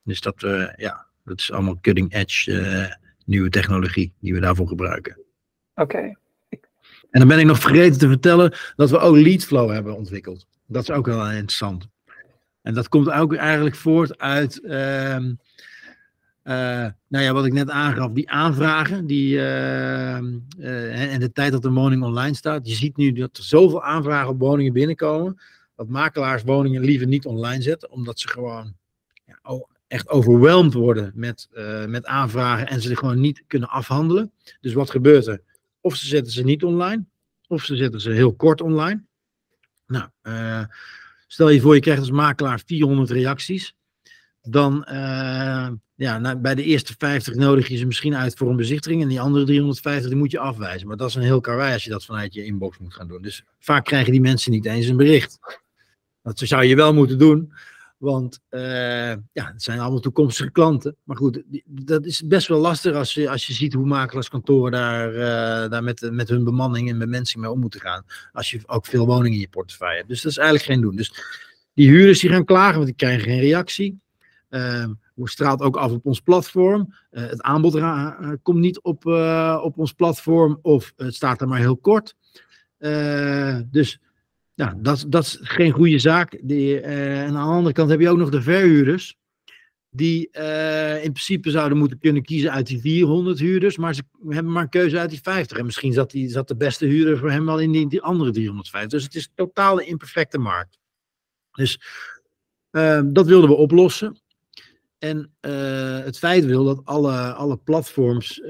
[0.02, 0.40] Dus dat,
[0.76, 2.96] ja, dat is allemaal cutting edge
[3.28, 5.18] nieuwe technologie die we daarvoor gebruiken.
[5.74, 6.16] Oké.
[7.10, 10.46] En dan ben ik nog vergeten te vertellen dat we ook Leadflow hebben ontwikkeld.
[10.66, 11.88] Dat is ook wel interessant.
[12.62, 15.16] En dat komt ook eigenlijk voort uit, uh,
[17.08, 20.16] nou ja, wat ik net aangaf, die aanvragen die, uh,
[21.12, 22.68] en de tijd dat de woning online staat.
[22.68, 25.40] Je ziet nu dat er zoveel aanvragen op woningen binnenkomen,
[25.76, 28.74] dat makelaars woningen liever niet online zetten, omdat ze gewoon
[29.88, 34.32] echt overweldigd worden met, uh, met aanvragen en ze gewoon niet kunnen afhandelen.
[34.60, 35.40] Dus wat gebeurt er?
[35.80, 37.04] Of ze zetten ze niet online,
[37.46, 39.04] of ze zetten ze heel kort online.
[39.86, 40.64] Nou, uh,
[41.26, 43.74] stel je voor je krijgt als makelaar 400 reacties.
[44.42, 48.56] Dan, uh, ja, nou, bij de eerste 50 nodig je ze misschien uit voor een
[48.56, 49.02] bezichtiging.
[49.02, 50.88] En die andere 350 die moet je afwijzen.
[50.88, 53.22] Maar dat is een heel karwei als je dat vanuit je inbox moet gaan doen.
[53.22, 55.38] Dus vaak krijgen die mensen niet eens een bericht.
[56.22, 57.52] Dat zou je wel moeten doen.
[57.98, 60.96] Want uh, ja, het zijn allemaal toekomstige klanten.
[61.04, 65.12] Maar goed, dat is best wel lastig als je, als je ziet hoe makelaarskantoren daar,
[65.12, 68.04] uh, daar met, met hun bemanning en met mensen mee om moeten gaan.
[68.32, 70.08] Als je ook veel woningen in je portefeuille hebt.
[70.08, 70.96] Dus dat is eigenlijk geen doen.
[70.96, 71.12] Dus
[71.74, 74.00] die huurders die gaan klagen, want die krijgen geen reactie.
[74.50, 74.86] Uh,
[75.24, 76.94] straalt ook af op ons platform.
[77.10, 77.80] het aanbod
[78.42, 79.06] komt niet op,
[79.62, 82.14] op ons platform of het staat er maar heel kort.
[83.70, 84.00] dus
[84.58, 86.38] nou, dat, dat is geen goede zaak.
[86.42, 89.16] Die, uh, en aan de andere kant heb je ook nog de verhuurders.
[89.90, 94.52] die uh, in principe zouden moeten kunnen kiezen uit die 400 huurders, maar ze hebben
[94.52, 95.58] maar een keuze uit die 50.
[95.58, 98.30] En misschien zat, die, zat de beste huurder voor hem wel in die, die andere
[98.30, 98.90] 350.
[98.90, 100.78] Dus het is een totale imperfecte markt.
[101.52, 101.80] Dus
[102.70, 104.20] uh, dat wilden we oplossen.
[104.98, 108.40] En uh, het feit wil dat alle, alle platforms,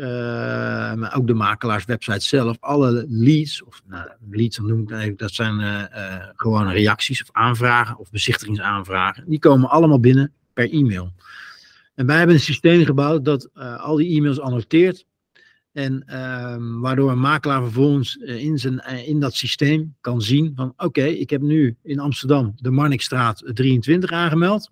[0.97, 5.33] maar ook de makelaarswebsite zelf, alle leads, of nou, leads noem ik dan even, dat
[5.33, 5.89] zijn
[6.37, 11.13] gewoon reacties of aanvragen of bezichtigingsaanvragen, die komen allemaal binnen per e-mail.
[11.95, 15.07] En wij hebben een systeem gebouwd dat al die e-mails annoteert.
[15.79, 21.05] En uh, waardoor een makelaar vervolgens in, zijn, in dat systeem kan zien van oké,
[21.05, 24.71] ik heb nu in Amsterdam de Marnixstraat 23 aangemeld.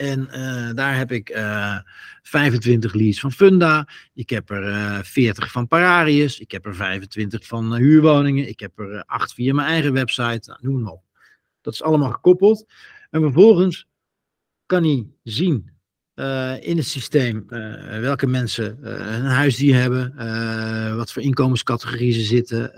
[0.00, 0.28] En
[0.74, 1.28] daar heb ik
[2.22, 3.88] 25 leads van Funda.
[4.14, 6.40] Ik heb er 40 van Pararius.
[6.40, 8.48] Ik heb er 25 van huurwoningen.
[8.48, 10.50] Ik heb er 8 via mijn eigen website.
[10.50, 11.02] Nou, noem maar op.
[11.60, 12.66] Dat is allemaal gekoppeld.
[13.10, 13.86] En vervolgens
[14.66, 15.70] kan hij zien
[16.20, 20.14] uh, in het systeem uh, welke mensen uh, een huisdier hebben,
[20.96, 22.72] wat voor inkomenscategorieën ze zitten,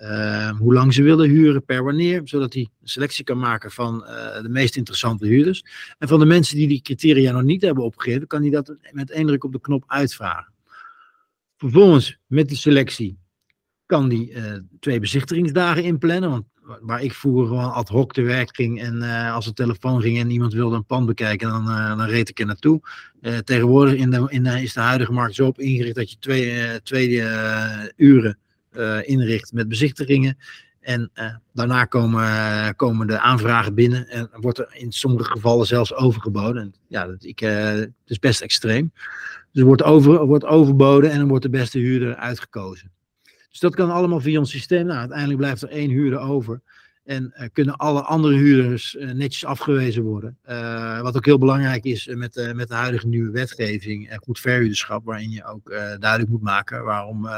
[0.58, 3.98] hoe lang ze willen huren, per wanneer, zodat hij een selectie kan maken van
[4.42, 5.64] de meest interessante huurders.
[5.98, 9.10] En van de mensen die die criteria nog niet hebben opgegeven, kan hij dat met
[9.10, 10.52] één druk op de knop uitvragen.
[11.56, 13.18] Vervolgens met die selectie
[13.86, 14.32] kan die
[14.80, 16.44] twee bezichtigingsdagen inplannen, want
[16.80, 20.18] waar ik vroeger gewoon ad hoc te werk ging en uh, als de telefoon ging
[20.18, 22.80] en iemand wilde een pand bekijken, dan, uh, dan reed ik er naartoe.
[23.20, 27.22] Uh, tegenwoordig in de, in is de huidige markt zo op ingericht dat je twee,
[27.96, 28.38] uren
[29.04, 30.38] inricht met bezichtigingen.
[30.80, 31.10] En
[31.52, 36.62] daarna komen, komen de aanvragen binnen en wordt er in sommige gevallen zelfs overgeboden.
[36.62, 38.92] En, ja, dat, ik, het is best extreem.
[39.52, 42.90] Dus er wordt, over, wordt overboden en dan wordt de beste huurder uitgekozen.
[43.52, 44.86] Dus dat kan allemaal via ons systeem.
[44.86, 46.60] Nou, uiteindelijk blijft er één huurder over.
[47.04, 50.38] En uh, kunnen alle andere huurders uh, netjes afgewezen worden.
[50.48, 55.04] Uh, wat ook heel belangrijk is met, met de huidige nieuwe wetgeving en goed verhuurderschap,
[55.04, 57.28] waarin je ook duidelijk moet maken waarom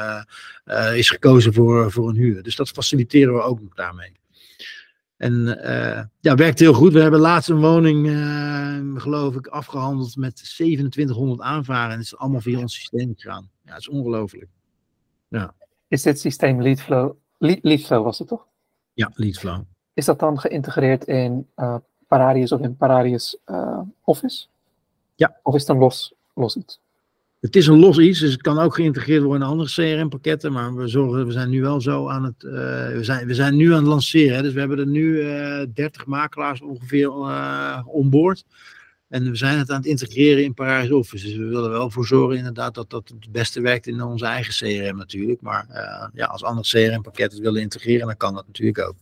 [0.94, 2.42] is gekozen voor, voor een huur.
[2.42, 4.12] Dus dat faciliteren we ook nog daarmee.
[5.16, 5.44] En
[6.20, 6.92] ja, werkt heel goed.
[6.92, 8.06] We hebben laatst een woning,
[9.00, 11.90] geloof ik, afgehandeld met 2700 aanvragen.
[11.90, 13.50] En het is allemaal via ons systeem gegaan.
[13.64, 14.48] Ja, het is ongelooflijk.
[15.28, 15.54] Ja
[15.88, 18.46] is dit systeem Leadflow, Leadflow was het toch?
[18.92, 19.60] Ja, Leadflow.
[19.94, 21.76] Is dat dan geïntegreerd in uh,
[22.08, 24.46] Pararius of in Pararius uh, Office?
[25.14, 25.36] Ja.
[25.42, 26.80] Of is het een los, los iets?
[27.40, 30.74] Het is een los iets, dus het kan ook geïntegreerd worden in andere CRM-pakketten, maar
[30.74, 32.52] we, zorgen, we zijn nu wel zo aan het, uh,
[32.88, 34.36] we, zijn, we zijn nu aan het lanceren.
[34.36, 35.22] Hè, dus we hebben er nu
[35.74, 37.12] 30 makelaars ongeveer
[37.86, 38.44] onboord.
[39.08, 41.24] En we zijn het aan het integreren in Parijs Office.
[41.24, 44.52] Dus we willen wel voor zorgen inderdaad dat dat het beste werkt in onze eigen
[44.52, 45.40] CRM natuurlijk.
[45.40, 48.96] Maar uh, ja, als andere CRM-pakket het willen integreren, dan kan dat natuurlijk ook.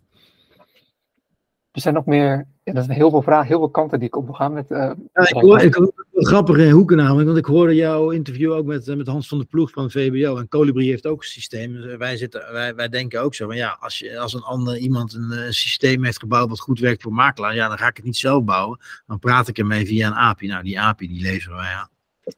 [1.73, 4.17] Er zijn nog meer, ja, dat zijn heel veel vragen, heel veel kanten die ik
[4.17, 4.71] op wil gaan met.
[4.71, 4.79] Uh,
[5.13, 8.97] ja, ik hoor, ik hoor grappige hoeken namelijk, want ik hoorde jouw interview ook met,
[8.97, 10.37] met Hans van der Ploeg van VBO.
[10.37, 11.73] En Colibri heeft ook een systeem.
[11.73, 14.77] Dus wij, zitten, wij, wij denken ook zo van ja, als, je, als een ander
[14.77, 17.97] iemand een, een, systeem heeft gebouwd wat goed werkt voor makelaar, ja, dan ga ik
[17.97, 18.79] het niet zelf bouwen.
[19.07, 20.47] Dan praat ik ermee via een API.
[20.47, 21.89] Nou, die API die leveren wij aan.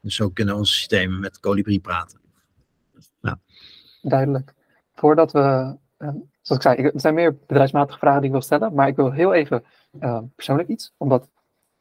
[0.00, 2.20] Dus zo kunnen onze systemen met Colibri praten.
[3.20, 3.38] Ja.
[4.02, 4.54] Duidelijk.
[4.94, 5.76] Voordat we
[6.44, 9.10] zoals ik zei, er zijn meer bedrijfsmatige vragen die ik wil stellen, maar ik wil
[9.10, 9.64] heel even
[10.00, 11.28] uh, persoonlijk iets, omdat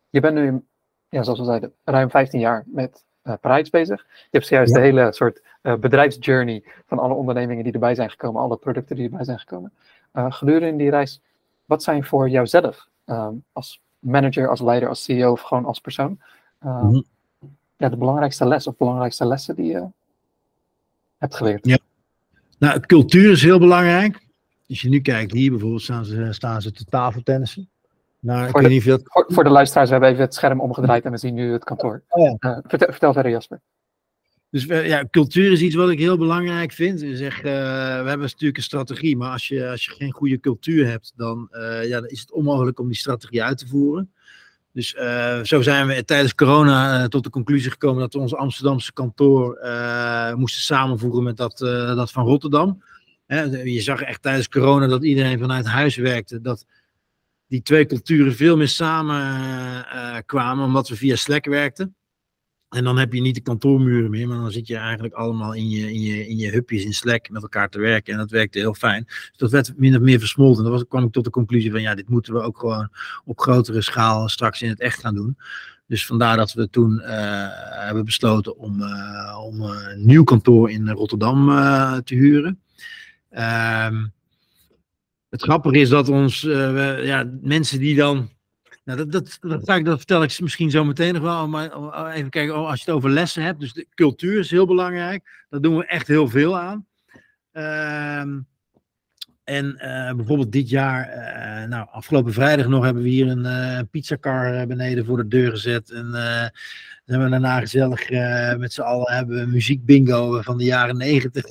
[0.10, 0.63] je bent nu,
[1.10, 4.06] ja, zoals we zeiden, ruim 15 jaar met uh, bezig.
[4.08, 8.41] Je hebt zojuist de hele soort uh, bedrijfsjourney van alle ondernemingen die erbij zijn gekomen,
[8.41, 9.73] alle producten die erbij zijn gekomen.
[10.13, 11.21] gedurende die reis,
[11.65, 16.19] wat zijn voor jouzelf um, als manager, als leider, als CEO of gewoon als persoon,
[16.60, 17.04] mm -hmm.
[17.78, 19.88] ja, de belangrijkste les of belangrijkste lessen die je
[21.17, 21.65] hebt geleerd?
[21.65, 21.78] Ja.
[22.58, 24.23] Nou, cultuur is heel belangrijk.
[24.69, 27.69] Als je nu kijkt, hier bijvoorbeeld staan ze, staan ze te tafeltennissen.
[28.19, 28.99] Nou, voor, de, niet veel...
[29.04, 31.63] voor, voor, de luisteraars, we hebben even het scherm omgedraaid en we zien nu het
[31.63, 32.04] kantoor.
[32.10, 32.52] Oh ja.
[32.52, 33.62] uh, vertel, vertel, verder, Jasper.
[34.49, 36.99] Dus ja, cultuur is iets wat ik heel belangrijk vind.
[36.99, 37.49] Zeg, uh, we
[38.10, 41.88] hebben natuurlijk een strategie, maar als je, als je geen goede cultuur hebt, dan, uh,
[41.88, 44.12] ja, dan is het onmogelijk om die strategie uit te voeren.
[44.71, 44.89] Dus
[45.43, 49.60] zo zijn we tijdens corona tot de conclusie gekomen dat we ons Amsterdamse kantoor
[50.36, 51.58] moesten samenvoegen met dat,
[51.95, 52.84] dat van Rotterdam
[53.63, 56.41] je zag echt tijdens corona dat iedereen vanuit huis werkte.
[56.41, 56.65] Dat
[57.47, 61.95] die twee culturen veel meer samen uh, kwamen, omdat we via Slack werkten.
[62.69, 65.69] En dan heb je niet de kantoormuren meer, maar dan zit je eigenlijk allemaal in
[65.69, 68.13] je, in je, in je hupjes in Slack met elkaar te werken.
[68.13, 69.03] En dat werkte heel fijn.
[69.05, 70.63] Dus dat werd min of meer versmolten.
[70.63, 72.89] Dan kwam ik tot de conclusie van ja, dit moeten we ook gewoon
[73.25, 75.38] op grotere schaal straks in het echt gaan doen.
[75.88, 77.07] Dus vandaar dat we toen uh,
[77.86, 78.84] hebben besloten om,
[79.38, 81.45] om een nieuw kantoor in Rotterdam
[82.03, 82.59] te huren.
[83.38, 84.13] Um,
[85.29, 88.29] het grappige is dat ons, we, ja, mensen die dan
[88.84, 91.47] Nou, dat, dat, dat, dat, dat vertel ik misschien zo meteen nog wel.
[91.47, 93.59] Maar even kijken, als je het over lessen hebt.
[93.59, 95.45] Dus de cultuur is heel belangrijk.
[95.49, 96.86] Daar doen we echt heel veel aan.
[97.51, 98.39] Ehm,
[99.43, 103.79] en uh, bijvoorbeeld dit jaar, uh, nou, afgelopen vrijdag nog hebben we hier een uh,
[103.91, 105.91] pizzacar beneden voor de deur gezet.
[105.91, 106.13] En
[107.05, 108.09] hebben we daarna gezellig
[108.57, 111.45] met z'n allen hebben we muziek bingo van de jaren negentig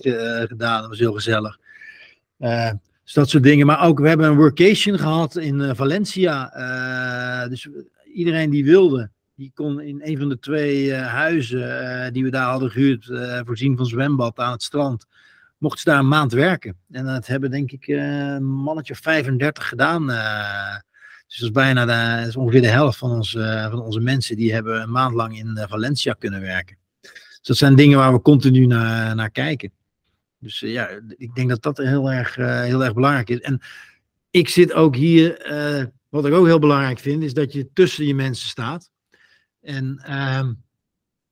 [0.49, 0.81] gedaan.
[0.81, 1.59] Dat was heel gezellig.
[3.05, 3.67] Dus dat soort dingen.
[3.67, 6.51] Maar ook, we hebben een workation gehad in Valencia.
[7.49, 7.69] dus
[8.15, 12.71] iedereen die wilde, die kon in een van de twee huizen die we daar hadden
[12.71, 13.11] gehuurd,
[13.45, 15.07] voorzien van zwembad aan het strand
[15.63, 16.77] mochten ze daar een maand werken.
[16.91, 20.07] En dat hebben denk ik een mannetje of 35 gedaan.
[20.07, 23.31] Dus dat is bijna de, ongeveer de helft van, ons,
[23.71, 26.77] van onze mensen die hebben een maand lang in Valencia kunnen werken.
[27.01, 29.73] Dus dat zijn dingen waar we continu naar, naar kijken.
[30.43, 33.41] Dus ja, ik denk dat dat heel erg, heel erg belangrijk is.
[33.41, 33.61] En
[34.31, 35.29] ik zit ook hier,
[36.09, 38.91] wat ik ook heel belangrijk vind, is dat je tussen je mensen staat.
[39.61, 40.53] En ehm,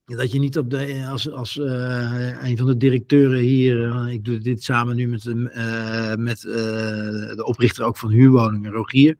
[0.05, 4.37] dat je niet op de, als, als uh, een van de directeuren hier, ik doe
[4.37, 9.17] dit samen nu met, uh, met de oprichter ook van huurwoningen, Rogier.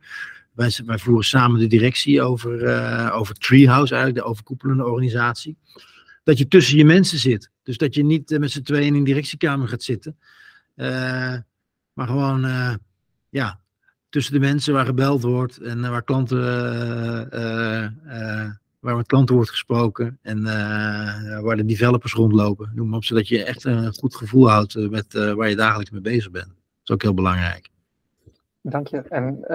[0.53, 5.57] Wij, wij voeren samen de directie over, over Treehouse, eigenlijk de overkoepelende organisatie.
[6.23, 7.50] Dat je tussen je mensen zit.
[7.63, 10.17] Dus dat je niet met z'n tweeën in een directiekamer gaat zitten.
[11.93, 12.41] maar gewoon,
[13.29, 13.59] ja,
[14.09, 16.39] tussen de mensen waar gebeld wordt en waar klanten
[18.81, 20.43] waar met klanten wordt gesproken en
[21.41, 22.71] waar de developers rondlopen.
[22.75, 25.91] Noem maar op, zodat je echt een goed gevoel houdt eh, met waar je dagelijks
[25.91, 26.47] mee bezig bent.
[26.47, 27.69] Dat is ook heel belangrijk.
[28.61, 28.97] Dank je.
[28.97, 29.45] En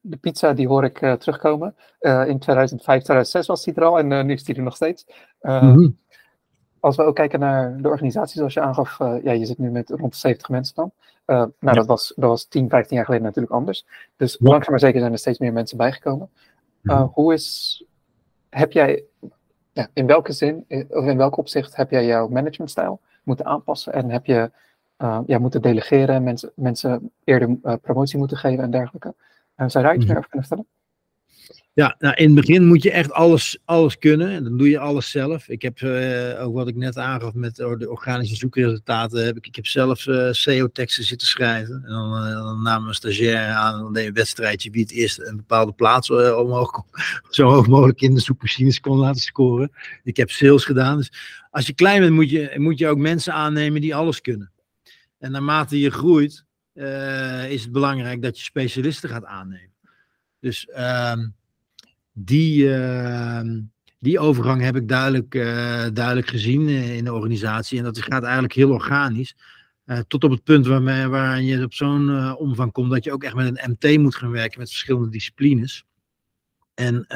[0.00, 1.74] de pizza die hoor ik terugkomen.
[2.00, 5.04] in 2005, 2006 was die er al en nu is die er nog steeds.
[5.40, 5.98] Mm -hmm.
[6.82, 9.90] Als we ook kijken naar de organisatie, zoals je aangaf, ja, je zit nu met
[9.90, 10.92] rond 70 mensen dan.
[11.26, 11.72] nou, ja.
[11.72, 13.86] dat, was, dat was 10, 15 jaar geleden natuurlijk anders.
[14.16, 14.50] Dus ja.
[14.50, 16.30] langzaam maar zeker zijn er steeds meer mensen bijgekomen.
[16.80, 17.10] Mm -hmm.
[17.12, 17.84] Hoe is
[18.50, 19.04] heb jij,
[19.92, 24.10] in welke zin, eh, of in welk opzicht heb jij jouw managementstijl moeten aanpassen en
[24.10, 24.50] heb je
[25.26, 29.14] ja, moeten delegeren, mensen, mensen eerder promotie moeten geven en dergelijke?
[29.56, 30.70] Zou je daar iets meer over kunnen vertellen?
[31.74, 34.28] Ja, nou in het begin moet je echt alles, alles kunnen.
[34.28, 35.48] En dan doe je alles zelf.
[35.48, 39.24] Ik heb uh, ook wat ik net aangaf met de organische zoekresultaten.
[39.24, 41.82] Heb ik, ik heb zelf uh, SEO-teksten zitten schrijven.
[41.84, 43.82] En dan, uh, dan namen we stagiair aan.
[43.82, 46.84] Dan deed een wedstrijdje wie het eerst een bepaalde plaats omhoog kon,
[47.30, 49.72] zo hoog mogelijk in de zoekmachines kon laten scoren.
[50.04, 50.96] Ik heb sales gedaan.
[50.96, 51.12] Dus
[51.50, 54.52] als je klein bent, moet je, moet je ook mensen aannemen die alles kunnen.
[55.18, 56.44] En naarmate je groeit,
[57.48, 59.72] is het belangrijk dat je specialisten gaat aannemen.
[60.40, 60.66] Dus.
[60.66, 61.26] Ehm,
[62.12, 63.40] die, uh,
[63.98, 67.78] die overgang heb ik duidelijk, uh, duidelijk gezien eh, in de organisatie.
[67.78, 69.34] En dat gaat eigenlijk heel organisch.
[69.86, 73.24] Uh, tot op het punt waar, waar je op zo'n omvang komt dat je ook
[73.24, 75.84] echt met een MT moet gaan werken met verschillende disciplines.
[76.74, 77.06] En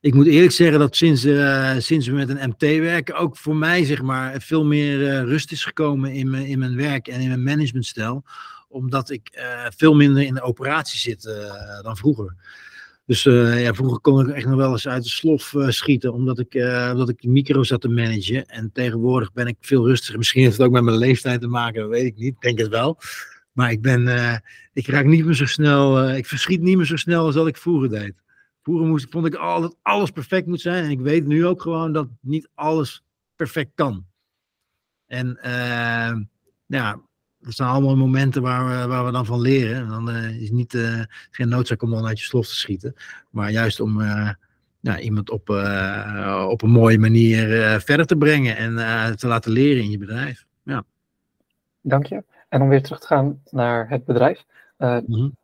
[0.00, 1.20] ik moet eerlijk zeggen dat sinds,
[1.86, 5.64] sinds we met een MT werken, ook voor mij zeg maar veel meer rust is
[5.64, 8.24] gekomen in in mijn werk en in mijn managementstijl.
[8.68, 9.42] Omdat ik
[9.76, 11.22] veel minder in de operatie zit
[11.82, 12.36] dan vroeger.
[13.10, 16.12] Dus uh, ja, vroeger kon ik echt nog wel eens uit de slof uh, schieten,
[16.12, 18.46] omdat ik, uh, omdat ik micro zat te managen.
[18.46, 20.18] En tegenwoordig ben ik veel rustiger.
[20.18, 22.34] Misschien heeft het ook met mijn leeftijd te maken, dat weet ik niet.
[22.34, 22.98] Ik denk het wel.
[23.52, 24.08] Maar ik ben,
[24.72, 27.56] ik raak niet meer zo snel, ik verschiet niet meer zo snel als dat ik
[27.56, 28.14] vroeger deed.
[28.62, 30.84] Vroeger moest, vond ik al dat alles perfect moet zijn.
[30.84, 33.02] En ik weet nu ook gewoon dat niet alles
[33.36, 34.06] perfect kan.
[35.06, 35.38] En
[36.66, 37.00] ja,
[37.40, 39.76] dat zijn allemaal momenten waar we, waar we dan van leren.
[39.76, 42.94] En dan uh, is niet, uh, geen noodzaak om dan uit je slof te schieten.
[43.30, 44.30] Maar juist om uh,
[44.80, 45.48] nou, iemand op,
[46.48, 48.76] op een mooie manier verder te brengen en
[49.16, 50.46] te laten leren in je bedrijf.
[50.62, 50.84] Ja.
[51.80, 52.24] Dank je.
[52.48, 54.44] En om weer terug te gaan naar het bedrijf.
[54.78, 55.36] Mm -hmm.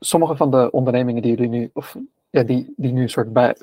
[0.00, 1.96] Sommige van de ondernemingen die jullie nu, of
[2.30, 3.56] ja, die, die nu een soort bij,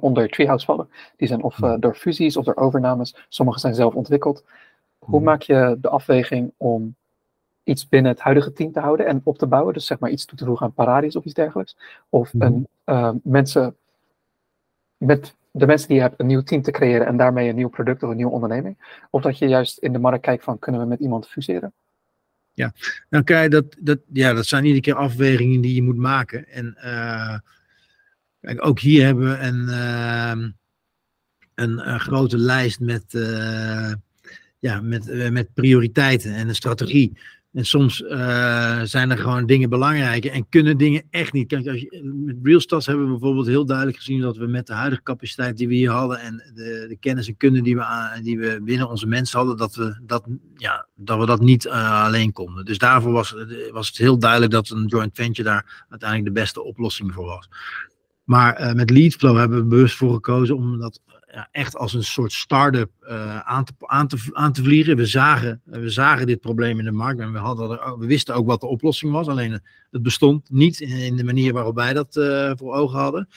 [0.00, 1.80] onder Treehouse vallen, die zijn of mhm.
[1.80, 3.16] door fusies of door overnames.
[3.28, 4.44] Sommige zijn zelf ontwikkeld.
[5.04, 5.28] Hoe mhm.
[5.28, 6.94] maak je de afweging om
[7.62, 9.74] iets binnen het huidige team te houden en op te bouwen?
[9.74, 11.76] Dus zeg maar iets toe te voegen aan Paradis of iets dergelijks.
[12.08, 12.46] Of mhm.
[12.46, 13.76] een, uh, mensen,
[14.96, 17.68] met de mensen die je hebt een nieuw team te creëren en daarmee een nieuw
[17.68, 19.00] product of een nieuwe onderneming.
[19.10, 21.72] Of dat je juist in de markt kijkt van kunnen we met iemand fuseren?
[22.54, 22.72] Ja,
[23.08, 26.48] nou kijk, dat, dat, ja, dat zijn iedere keer afwegingen die je moet maken.
[26.48, 27.38] En uh,
[28.40, 30.46] kijk, ook hier hebben we een, uh,
[31.54, 33.14] een, een, grote lijst met
[34.62, 37.18] ja, met, eh, met prioriteiten en een strategie.
[37.52, 41.48] En soms uh, zijn er gewoon dingen belangrijker en kunnen dingen echt niet.
[41.48, 44.72] Kijk, als je, met RealStats hebben we bijvoorbeeld heel duidelijk gezien dat we met de
[44.72, 48.38] huidige capaciteit die we hier hadden en de, de kennis en kunde die we, die
[48.38, 50.24] we binnen onze mensen hadden, dat we dat,
[50.56, 52.64] ja, dat, we dat niet alleen konden.
[52.64, 53.34] Dus daarvoor was,
[53.72, 57.48] was het heel duidelijk dat een joint venture daar uiteindelijk de beste oplossing voor was.
[58.24, 61.00] Maar met Leadflow hebben we bewust voor gekozen om dat
[61.50, 64.96] echt als een soort start-up uh, aan, te, aan, aan te vliegen.
[64.96, 67.68] We zagen, we zagen dit probleem in de markt en we, hadden
[67.98, 69.26] we wisten ook wat de oplossing was.
[69.26, 69.60] Alleen
[69.90, 73.28] het bestond niet in, de manier waarop wij dat uh, voor ogen hadden.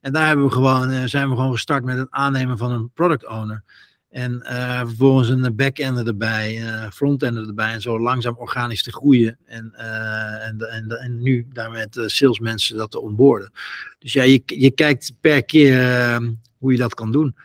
[0.00, 3.26] En daar hebben we gewoon, zijn we gewoon gestart met het aannemen van een product
[3.26, 3.62] owner.
[4.10, 4.40] En
[4.86, 7.72] vervolgens een back-ender erbij, front-ender erbij.
[7.72, 9.38] En zo langzaam organisch te groeien.
[9.44, 13.52] En, en, en, en nu daar met salesmensen dat te onboorden.
[13.98, 16.20] Dus ja, je, je kijkt per keer
[16.60, 17.36] hoe je dat kan doen.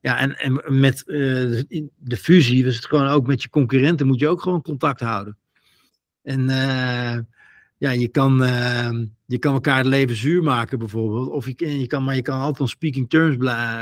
[0.00, 1.62] Ja, en, en met uh,
[1.96, 5.38] de fusie is het gewoon ook met je concurrenten moet je ook gewoon contact houden.
[6.22, 7.18] En uh,
[7.76, 8.90] ja, je kan, uh,
[9.26, 11.28] je kan elkaar het leven zuur maken bijvoorbeeld.
[11.28, 13.36] Of je, kan, maar je kan altijd on speaking terms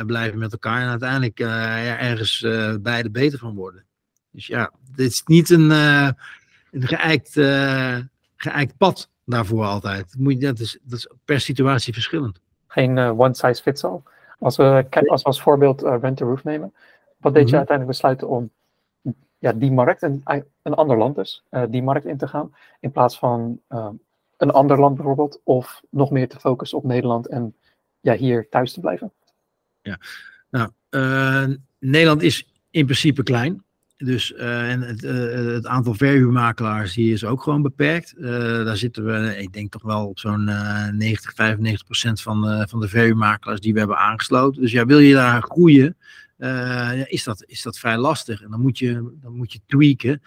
[0.07, 0.83] blijven met elkaar.
[0.83, 2.41] En uiteindelijk ja, ergens
[2.81, 3.85] beide beter van worden.
[4.31, 6.17] Dus ja, dit is niet een, een
[6.71, 7.33] geëikt,
[8.37, 10.15] geëikt pad daarvoor altijd.
[10.19, 12.41] Moet je, dat, is, dat is per situatie verschillend.
[12.67, 14.03] Geen one size fits all.
[14.41, 16.75] Als we, als we als voorbeeld uh, Rent the Roof nemen,
[17.17, 17.57] wat deed je mhm.
[17.57, 18.51] uiteindelijk besluiten om
[19.39, 20.23] ja, die markt, een,
[20.63, 23.89] een ander land dus, uh, die markt in te gaan, in plaats van uh,
[24.37, 27.57] een ander land bijvoorbeeld, of nog meer te focussen op Nederland en
[28.01, 29.13] ja, hier thuis te blijven?
[29.83, 29.99] Ja,
[30.51, 30.71] nou,
[31.79, 33.65] Nederland is in principe klein.
[34.05, 38.15] Dus, uh, en het, uh, het, aantal verhuurmakelaars hier is ook gewoon beperkt.
[38.19, 38.31] Uh,
[38.65, 42.89] daar zitten we, ik denk toch wel op zo'n 90, 95 procent van, van de
[42.89, 44.63] verhuurmakelaars die we hebben aangesloten.
[44.63, 45.97] Dus ja, wil je daar groeien,
[47.07, 48.43] is, dat, is dat vrij lastig.
[48.43, 48.93] En dan moet je,
[49.23, 50.23] dan moet je tweaken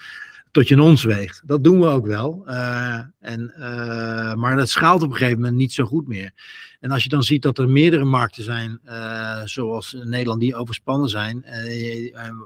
[0.54, 1.42] tot je ons weegt.
[1.46, 2.44] Dat doen we ook wel.
[2.48, 6.32] Uh, en, uh, maar dat schaalt op een gegeven moment niet zo goed meer.
[6.80, 11.10] En als je dan ziet dat er meerdere markten zijn, uh, zoals Nederland, die overspannen
[11.10, 11.46] zijn,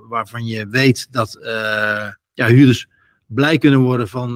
[0.09, 1.39] waarvan je weet dat
[2.33, 2.87] ja, huurders
[3.25, 4.33] blij kunnen worden van,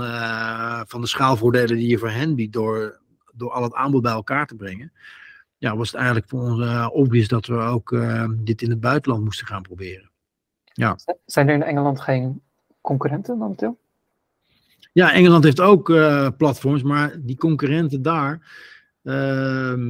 [0.87, 2.99] van de schaalvoordelen die je voor hen biedt door,
[3.33, 4.91] door al het aanbod bij elkaar te brengen.
[5.57, 7.95] Ja, was het eigenlijk voor ons obvious dat we ook
[8.37, 10.11] dit in het buitenland moesten gaan proberen.
[10.63, 10.97] Ja.
[11.25, 12.41] Zijn er in Engeland geen
[12.81, 13.77] concurrenten momenteel?
[14.93, 18.59] Ja, Engeland heeft ook uh, platforms, maar die concurrenten daar.
[19.03, 19.13] Uh,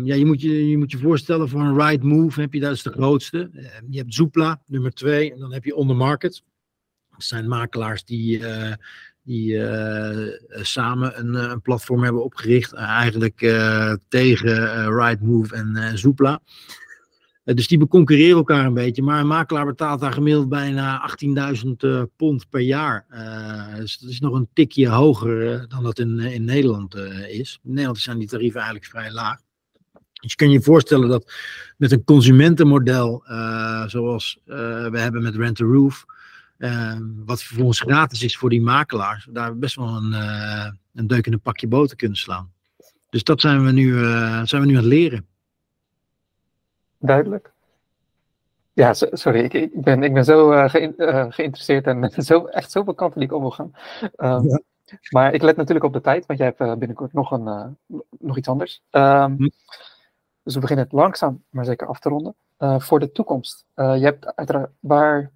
[0.03, 2.71] ja, je moet je, je moet je voorstellen voor een right move heb je, dat
[2.71, 3.49] is de grootste.
[3.53, 6.43] Uh, je hebt Zoopla, nummer twee, en dan heb je On The Market.
[7.09, 8.73] Dat zijn makelaars die, uh,
[9.23, 9.59] die
[10.49, 13.37] samen een, een, platform hebben opgericht, eigenlijk
[14.07, 14.55] tegen
[14.95, 16.41] Right Move en Zoopla.
[17.43, 19.01] Eh, dus die beconcurreren elkaar een beetje.
[19.01, 21.15] Maar een makelaar betaalt daar gemiddeld bijna
[21.63, 23.05] 18.000 uh, pond per jaar.
[23.11, 26.95] Uh, dus dat is nog een tikje hoger dan dat in, in Nederland
[27.27, 27.59] is.
[27.63, 29.39] In Nederland zijn die tarieven eigenlijk vrij laag.
[30.13, 31.33] Dus je kan je voorstellen dat
[31.77, 33.23] met een consumentenmodel
[33.87, 36.05] zoals we hebben met Rent a Roof,
[37.25, 40.13] wat vervolgens gratis is voor die makelaars, daar best wel een,
[40.93, 42.51] een deuk in een pakje boter kunnen slaan.
[43.09, 43.99] Dus dat zijn we nu,
[44.47, 45.25] zijn we nu aan het leren
[47.01, 47.53] duidelijk.
[48.73, 50.69] Ja, sorry, ik, ik, ben, ik ben zo uh,
[51.29, 53.71] geïnteresseerd en zo, echt zoveel kanten die ik op wil gaan.
[54.17, 54.63] Um,
[55.09, 57.77] Maar ik let natuurlijk op de tijd, want jij hebt uh, binnenkort nog, een,
[58.19, 58.83] nog iets anders.
[58.91, 59.49] Um, hm.
[60.43, 62.35] Dus we beginnen het langzaam, maar zeker af te ronden.
[62.57, 63.65] voor de toekomst.
[63.75, 65.31] je hebt uiteraard, waar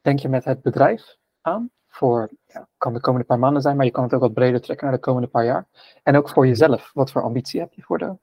[0.00, 1.70] denk je met het bedrijf aan?
[1.88, 4.60] Voor, ja, kan de komende paar maanden zijn, maar je kan het ook wat breder
[4.60, 5.66] trekken naar de komende paar jaar.
[6.02, 6.90] En ook voor jezelf.
[6.94, 8.16] Wat voor ambitie heb je voor de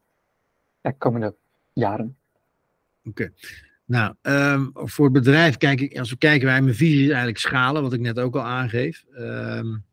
[0.82, 1.36] ja, komende
[1.74, 2.18] jaren?
[3.04, 3.32] Oké.
[3.86, 7.38] Nou, um, voor het bedrijf kijk ik, als we kijken, wij mijn visie is eigenlijk
[7.38, 9.04] schalen, wat ik net ook al aangeef.
[9.18, 9.84] Um,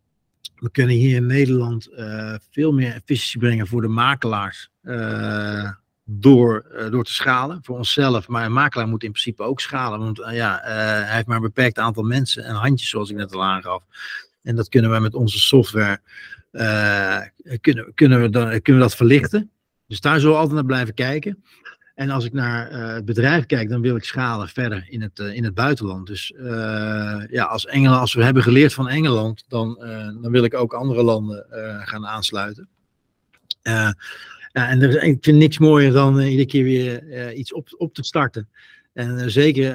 [0.54, 5.70] we kunnen hier in Nederland uh, veel meer efficiëntie brengen voor de makelaars uh,
[6.04, 8.28] door, uh, door te schalen voor onszelf.
[8.28, 11.78] Maar een makelaar moet in principe ook schalen, want ja, hij heeft maar een beperkt
[11.78, 13.82] aantal mensen en handjes, zoals ik net al aangaf.
[14.42, 16.00] En dat kunnen wij met onze software
[17.60, 19.50] kunnen, kunnen, we dan, kunnen we dat verlichten.
[19.86, 21.44] Dus daar zullen we altijd naar blijven kijken.
[22.00, 25.18] En als ik naar uh, het bedrijf kijk, dan wil ik schalen verder in het,
[25.18, 26.06] uh, in het buitenland.
[26.06, 29.78] Dus uh, ja, als, Engeland, als we hebben geleerd van Engeland, dan,
[30.22, 31.46] dan wil ik ook andere landen
[31.84, 32.68] gaan aansluiten.
[34.52, 38.48] en ik vind niks mooier dan iedere keer weer iets op, op te starten.
[38.92, 39.74] En zeker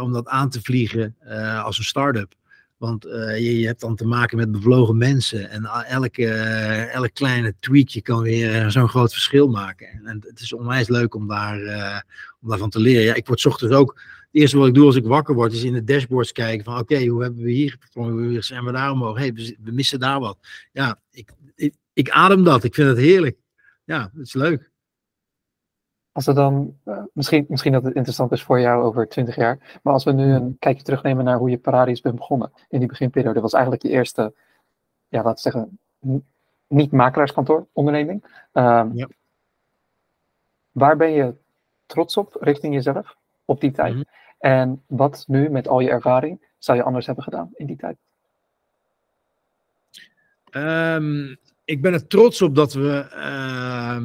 [0.00, 1.16] om dat aan te vliegen
[1.62, 2.34] als een start-up.
[2.82, 5.50] Want je, je, hebt dan te maken met bevlogen mensen.
[5.50, 6.26] En elke,
[6.92, 9.88] elke kleine tweakje kan weer zo'n groot verschil maken.
[10.04, 11.58] En, het is onwijs leuk om, daar,
[12.40, 13.02] om daarvan te leren.
[13.02, 14.00] Ja, ik word ochtends ook
[14.32, 16.78] het eerste wat ik doe als ik wakker word, is in de dashboards kijken van
[16.78, 19.18] oké, hoe hebben we hier Hoe zijn we daar omhoog?
[19.18, 20.38] We, missen daar wat.
[20.72, 22.64] Ja, ik, ik, ik, adem dat.
[22.64, 23.36] Ik vind het heerlijk.
[23.84, 24.70] Ja, het is leuk.
[26.12, 29.78] Als we dan, uh, misschien, misschien dat het interessant is voor jou over twintig jaar,
[29.82, 32.88] maar als we nu een kijkje terugnemen naar hoe je Pararis bent begonnen in die
[32.88, 34.34] beginperiode, dat was eigenlijk je eerste,
[35.08, 35.78] ja, laten we zeggen,
[36.66, 38.24] niet makelaarskantoor onderneming.
[38.52, 39.08] Um, ja.
[40.72, 41.34] Waar ben je
[41.86, 43.94] trots op richting jezelf op die tijd?
[43.94, 44.02] Mhm.
[44.38, 47.96] En wat nu met al je ervaring zou je anders hebben gedaan in die tijd?
[50.50, 54.02] Um, ik ben er trots op dat we uh,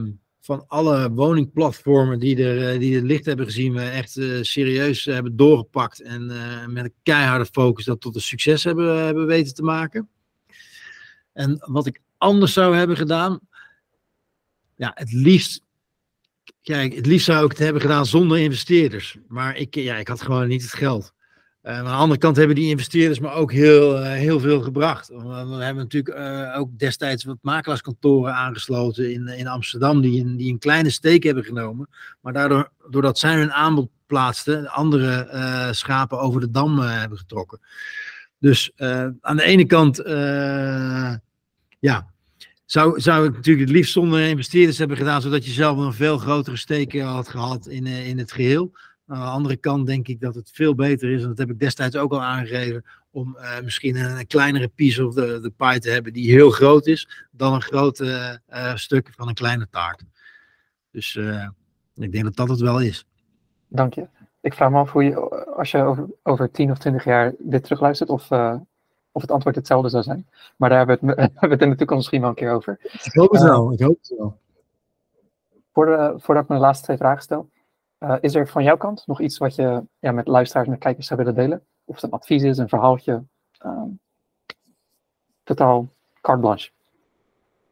[0.48, 5.06] van alle woningplatformen die er, eh, die het licht hebben gezien, we echt uh, serieus
[5.06, 9.54] hebben doorgepakt en uh, met een keiharde focus dat tot een succes hebben, hebben weten
[9.54, 10.10] te maken.
[11.34, 13.40] En wat ik anders zou hebben gedaan,
[14.76, 15.66] ja, het liefst
[16.62, 19.18] Kijk, het liefst zou ik het hebben gedaan zonder investeerders.
[19.28, 21.14] Maar ik, ja, ik had gewoon niet het geld.
[21.68, 25.08] Uh, aan de andere kant hebben die investeerders me ook heel, uh, heel veel gebracht.
[25.08, 30.52] We, we hebben natuurlijk ook destijds wat makelaarskantoren aangesloten in, in Amsterdam, die een, die
[30.52, 31.90] een kleine steek hebben genomen.
[32.22, 37.60] Maar daardoor, doordat zij hun aanbod plaatsten, andere schapen over de dam hebben getrokken.
[38.40, 38.72] Dus
[39.22, 40.02] aan de ene kant,
[41.80, 42.08] ja,
[42.68, 46.18] zou, zou ik natuurlijk het liefst zonder investeerders hebben gedaan, zodat je zelf een veel
[46.18, 48.72] grotere steken had gehad in, eh, in het geheel.
[49.08, 51.60] Aan de andere kant denk ik dat het veel beter is, en dat heb ik
[51.60, 55.90] destijds ook al aangegeven, om uh, misschien een, kleinere piece of de, de pie te
[55.90, 60.04] hebben die heel groot is, dan een grote uh, stuk van een kleine taart.
[60.92, 61.48] Dus uh,
[61.96, 63.06] ik denk dat dat het wel is.
[63.68, 64.08] Dank je.
[64.42, 67.64] Ik vraag me af hoe je, als je over, over 10 of 20 jaar dit
[67.64, 68.30] terugluistert, of
[69.18, 70.28] of het antwoord hetzelfde zou zijn.
[70.58, 72.52] Maar daar hebben we het, hebben we het in de toekomst misschien wel een keer
[72.52, 72.80] over.
[73.04, 74.40] Ik hoop het wel, ik hoop het wel.
[75.74, 77.50] Voor voordat ik mijn laatste twee vragen stel,
[78.00, 81.08] uh, is er van jouw kant nog iets wat je ja, met luisteraars en kijkers
[81.08, 81.62] zou willen delen?
[81.86, 83.24] Of het een advies is, een verhaaltje?
[83.66, 83.84] Uh,
[85.44, 86.70] totaal carte blanche.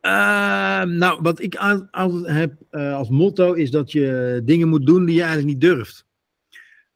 [0.02, 1.56] Uh, nou, wat ik
[1.92, 5.62] altijd heb uh, als motto is dat je dingen moet doen die je eigenlijk niet
[5.62, 6.06] durft.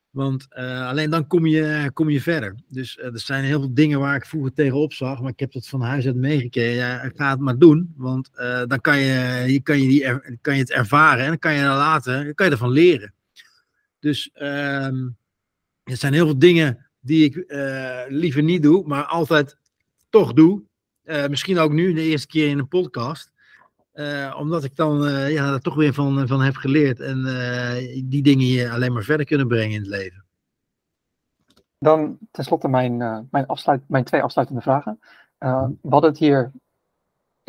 [0.10, 2.56] Want uh, alleen dan kom je, kom je verder.
[2.68, 5.68] Dus er zijn heel veel dingen waar ik vroeger tegenop zag, maar ik heb dat
[5.68, 6.76] van huis uit meegekregen.
[6.76, 8.30] Ja, ga het maar doen, want
[8.68, 11.68] dan kan je, kan, je die kan je het ervaren en dan kan je er
[11.68, 13.14] later kan je ervan leren.
[14.00, 15.08] Dus ehm,
[15.84, 17.54] er zijn heel veel dingen die ik
[18.12, 19.58] liever niet doe, maar altijd
[20.10, 20.64] toch doe.
[21.30, 23.32] misschien ook nu, de eerste keer in een podcast.
[23.94, 27.00] Uh, omdat ik dan ja, er toch weer van, van heb geleerd.
[27.00, 27.24] En
[28.06, 30.26] die dingen je alleen maar verder kunnen brengen in het leven.
[31.78, 32.98] Dan tenslotte mijn,
[33.32, 35.00] mijn, afsluit, mijn twee afsluitende vragen.
[35.82, 36.52] hadden het hier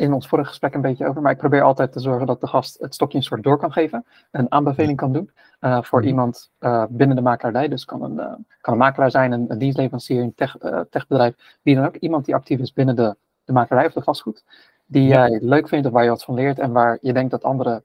[0.01, 1.21] in ons vorige gesprek een beetje over.
[1.21, 3.71] Maar ik probeer altijd te zorgen dat de gast het stokje een soort door kan
[3.71, 4.05] geven.
[4.31, 5.31] Een aanbeveling kan doen.
[5.59, 6.07] voor mhm.
[6.07, 6.51] iemand
[6.89, 7.67] binnen de makelaardij.
[7.67, 10.55] Dus kan een, kan een makelaar zijn, een, een dienstleverancier, een tech,
[10.89, 11.35] techbedrijf.
[11.61, 11.95] Wie dan ook.
[11.95, 14.43] Iemand die actief is binnen de, de makelaardij of de vastgoed
[14.91, 17.43] die jij leuk vindt of waar je wat van leert en waar je denkt dat
[17.43, 17.83] anderen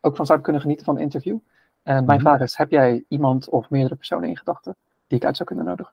[0.00, 1.38] ook van zouden kunnen genieten van een interview.
[1.82, 2.28] En mijn mhm.
[2.28, 5.66] vraag is, heb jij iemand of meerdere personen in gedachten die ik uit zou kunnen
[5.66, 5.92] nodigen?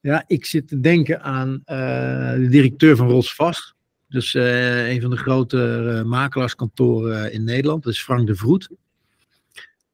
[0.00, 3.74] Ja, ik zit te denken aan de directeur van Rotsvast.
[4.10, 7.82] Dus uh, een van de grote uh, makelaarskantoren in Nederland.
[7.82, 8.68] Dat is Frank de Vroet.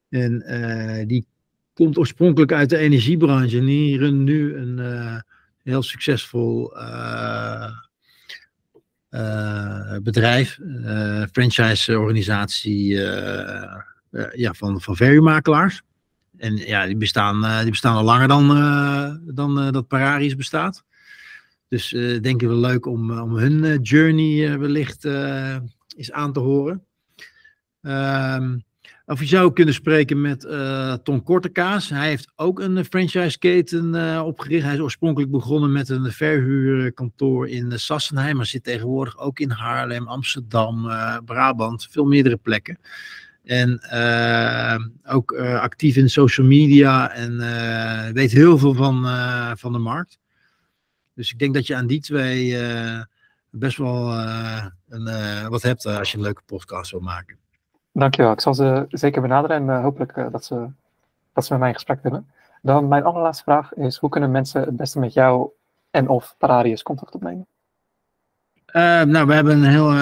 [0.09, 0.45] En
[1.07, 1.27] die
[1.73, 3.59] komt oorspronkelijk uit de energiebranche.
[3.59, 4.81] En die runt nu een
[5.62, 6.73] heel succesvol
[10.03, 10.59] bedrijf,
[11.33, 12.95] franchise-organisatie
[14.33, 15.83] ja, van, van verhuurmakelaars.
[16.37, 18.49] En ja, die bestaan, die bestaan al langer dan,
[19.35, 20.85] dan dat Pararis bestaat.
[21.69, 21.89] Dus
[22.21, 25.05] denken we leuk om, om hun journey wellicht
[25.97, 26.85] eens aan te horen.
[27.83, 28.64] Um,
[29.07, 31.89] of je zou kunnen spreken met uh, Ton Kortekaas.
[31.89, 34.64] Hij heeft ook een franchise-keten uh, opgericht.
[34.64, 40.09] Hij is oorspronkelijk begonnen met een verhuurkantoor in Sassenheim, maar zit tegenwoordig ook in Haarlem,
[40.09, 40.91] Amsterdam,
[41.25, 42.79] Brabant, veel meerdere plekken.
[43.45, 43.81] En
[45.05, 47.37] ook actief in social media en
[48.14, 49.07] weet heel veel van,
[49.59, 50.19] van de markt.
[51.17, 52.57] Dus ik denk dat je aan die twee
[53.51, 54.12] best wel
[54.89, 57.37] een, wat hebt als je een leuke podcast wil maken.
[57.93, 58.33] Dankjewel.
[58.33, 60.67] Ik zal ze zeker benaderen en hopelijk dat, ze,
[61.33, 62.31] dat ze met mij in gesprek willen.
[62.62, 65.51] Dan mijn allerlaatste vraag is, hoe kunnen mensen het beste met jou
[65.91, 67.47] en of Pararius contact opnemen?
[68.67, 69.93] Uh, nou, we hebben een heel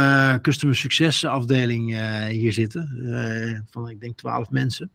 [0.40, 1.96] customer success afdeling
[2.28, 3.64] hier zitten.
[3.70, 4.90] van, ik denk, twaalf mensen.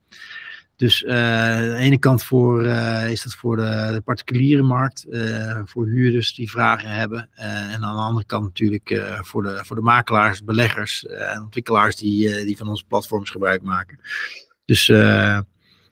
[0.79, 2.65] Dus aan de ene kant voor,
[3.09, 5.05] is dat voor de, particuliere markt,
[5.65, 7.29] voor huurders die vragen hebben.
[7.33, 12.45] en aan de andere kant natuurlijk voor, de, voor de makelaars, beleggers en ontwikkelaars die,
[12.45, 13.99] die van onze platforms gebruik maken.
[14.65, 14.89] Dus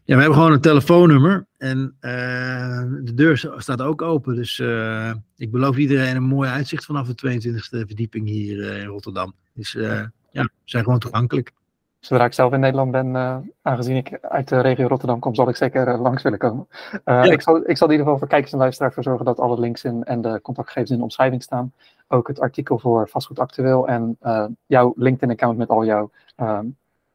[0.07, 4.35] ja, we hebben gewoon een telefoonnummer en uh, de deur staat ook open.
[4.35, 8.85] Dus uh, ik beloof iedereen een mooi uitzicht vanaf de 22e verdieping hier uh, in
[8.85, 9.33] Rotterdam.
[9.53, 11.51] Dus ja, we zijn gewoon toegankelijk.
[11.99, 13.15] Zodra ik zelf in Nederland ben,
[13.61, 16.67] aangezien ik uit de regio Rotterdam kom, zal ik zeker langs willen komen.
[17.05, 17.23] Ja.
[17.23, 19.59] ik, zal, ik zal in ieder geval voor kijkers en luisteraars voor zorgen dat alle
[19.59, 21.73] links in, en de contactgegevens in de omschrijving staan.
[22.07, 24.17] Ook het artikel voor Vastgoed Actueel en
[24.65, 26.11] jouw LinkedIn-account met al jouw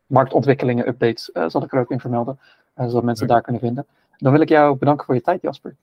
[0.06, 2.38] marktontwikkelingen, updates, zal ik er ook in vermelden
[2.74, 3.86] zodat mensen daar kunnen vinden.
[4.16, 5.76] Dan wil ik jou bedanken voor je tijd, Jasper.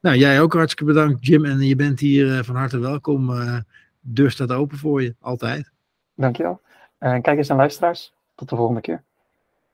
[0.00, 1.44] Nou, jij ook hartstikke bedankt, Jim.
[1.44, 3.30] En je bent hier eh, van harte welkom.
[4.00, 5.70] Deur staat open voor je, altijd.
[6.14, 6.60] Dankjewel.
[7.04, 9.04] En kijkers en luisteraars, tot de volgende keer.